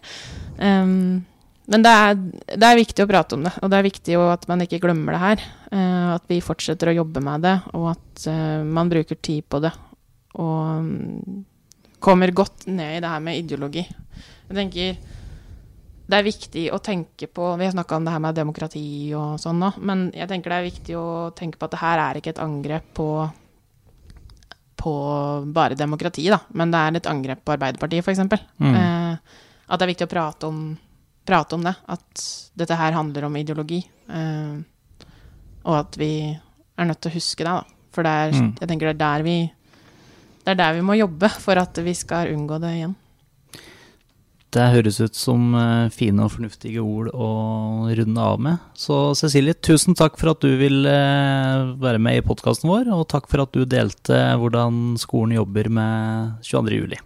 Um, 0.61 1.25
men 1.66 1.83
det 1.83 1.92
er, 1.92 2.14
det 2.55 2.68
er 2.68 2.79
viktig 2.79 3.05
å 3.05 3.11
prate 3.11 3.37
om 3.37 3.42
det, 3.46 3.52
og 3.59 3.70
det 3.72 3.79
er 3.79 3.87
viktig 3.88 4.16
at 4.22 4.46
man 4.50 4.62
ikke 4.62 4.81
glemmer 4.83 5.16
det 5.16 5.22
her. 5.22 5.44
Uh, 5.72 6.14
at 6.14 6.31
vi 6.31 6.38
fortsetter 6.44 6.92
å 6.92 6.96
jobbe 7.00 7.22
med 7.26 7.42
det, 7.46 7.57
og 7.74 7.90
at 7.96 8.26
uh, 8.31 8.62
man 8.62 8.90
bruker 8.92 9.18
tid 9.18 9.46
på 9.50 9.61
det. 9.64 9.72
Og 10.38 10.61
um, 10.79 11.44
kommer 12.02 12.31
godt 12.31 12.68
ned 12.70 12.98
i 12.98 13.02
det 13.02 13.11
her 13.11 13.22
med 13.24 13.40
ideologi. 13.40 13.83
Jeg 14.46 14.59
tenker 14.59 14.98
det 16.07 16.20
er 16.20 16.22
viktig 16.22 16.68
å 16.70 16.79
tenke 16.79 17.26
på 17.26 17.48
Vi 17.59 17.66
har 17.66 17.72
snakka 17.74 17.96
om 17.96 18.05
det 18.07 18.12
her 18.14 18.22
med 18.22 18.37
demokrati 18.38 18.87
og 19.18 19.40
sånn 19.42 19.59
nå, 19.59 19.72
men 19.83 20.07
jeg 20.14 20.31
tenker 20.31 20.52
det 20.52 20.61
er 20.61 20.68
viktig 20.68 20.94
å 21.00 21.09
tenke 21.35 21.59
på 21.59 21.66
at 21.66 21.74
det 21.74 21.81
her 21.83 22.02
er 22.05 22.20
ikke 22.20 22.37
et 22.37 22.42
angrep 22.44 22.94
på 22.94 23.09
på 24.76 24.92
bare 25.57 25.74
demokrati, 25.74 26.29
da, 26.31 26.37
men 26.55 26.70
det 26.70 26.79
er 26.79 26.98
et 26.98 27.09
angrep 27.11 27.40
på 27.42 27.55
Arbeiderpartiet, 27.57 28.05
f.eks. 28.05 28.20
Mm. 28.61 28.74
Uh, 28.76 29.40
at 29.66 29.81
det 29.81 29.87
er 29.87 29.90
viktig 29.90 30.07
å 30.07 30.12
prate 30.12 30.50
om, 30.50 30.61
prate 31.27 31.57
om 31.59 31.65
det. 31.67 31.75
At 31.91 32.25
dette 32.57 32.77
her 32.79 32.93
handler 32.97 33.27
om 33.29 33.37
ideologi. 33.37 33.83
Eh, 34.09 34.57
og 35.67 35.75
at 35.81 35.97
vi 35.99 36.11
er 36.79 36.87
nødt 36.87 37.01
til 37.03 37.11
å 37.11 37.17
huske 37.19 37.43
det, 37.45 37.53
da. 37.53 37.62
For 37.97 38.05
det 38.07 38.12
er, 38.12 38.33
Mm. 38.37 38.53
jeg 38.61 38.69
tenker 38.69 38.87
det 38.93 38.95
er 38.97 39.05
der 39.05 39.23
vi 39.25 39.37
Det 40.47 40.53
er 40.53 40.55
der 40.61 40.75
vi 40.75 40.81
må 40.87 40.95
jobbe 40.97 41.29
for 41.43 41.59
at 41.59 41.75
vi 41.83 41.93
skal 41.93 42.29
unngå 42.31 42.61
det 42.62 42.71
igjen. 42.77 42.95
Det 44.55 44.62
høres 44.73 45.01
ut 45.03 45.15
som 45.19 45.55
eh, 45.59 45.89
fine 45.91 46.23
og 46.23 46.31
fornuftige 46.31 46.79
ord 46.81 47.09
å 47.12 47.91
runde 47.99 48.23
av 48.23 48.39
med. 48.41 48.59
Så 48.79 49.12
Cecilie, 49.19 49.55
tusen 49.59 49.97
takk 49.99 50.17
for 50.17 50.31
at 50.31 50.41
du 50.41 50.57
vil 50.57 50.87
eh, 50.87 51.75
være 51.83 51.99
med 51.99 52.21
i 52.21 52.25
podkasten 52.25 52.71
vår, 52.71 52.87
og 52.95 53.09
takk 53.11 53.27
for 53.29 53.43
at 53.43 53.51
du 53.53 53.65
delte 53.67 54.21
hvordan 54.39 54.95
skolen 55.03 55.35
jobber 55.37 55.69
med 55.69 56.39
22. 56.47 56.79
juli. 56.79 56.97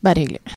Bare 0.00 0.22
hyggelig. 0.22 0.54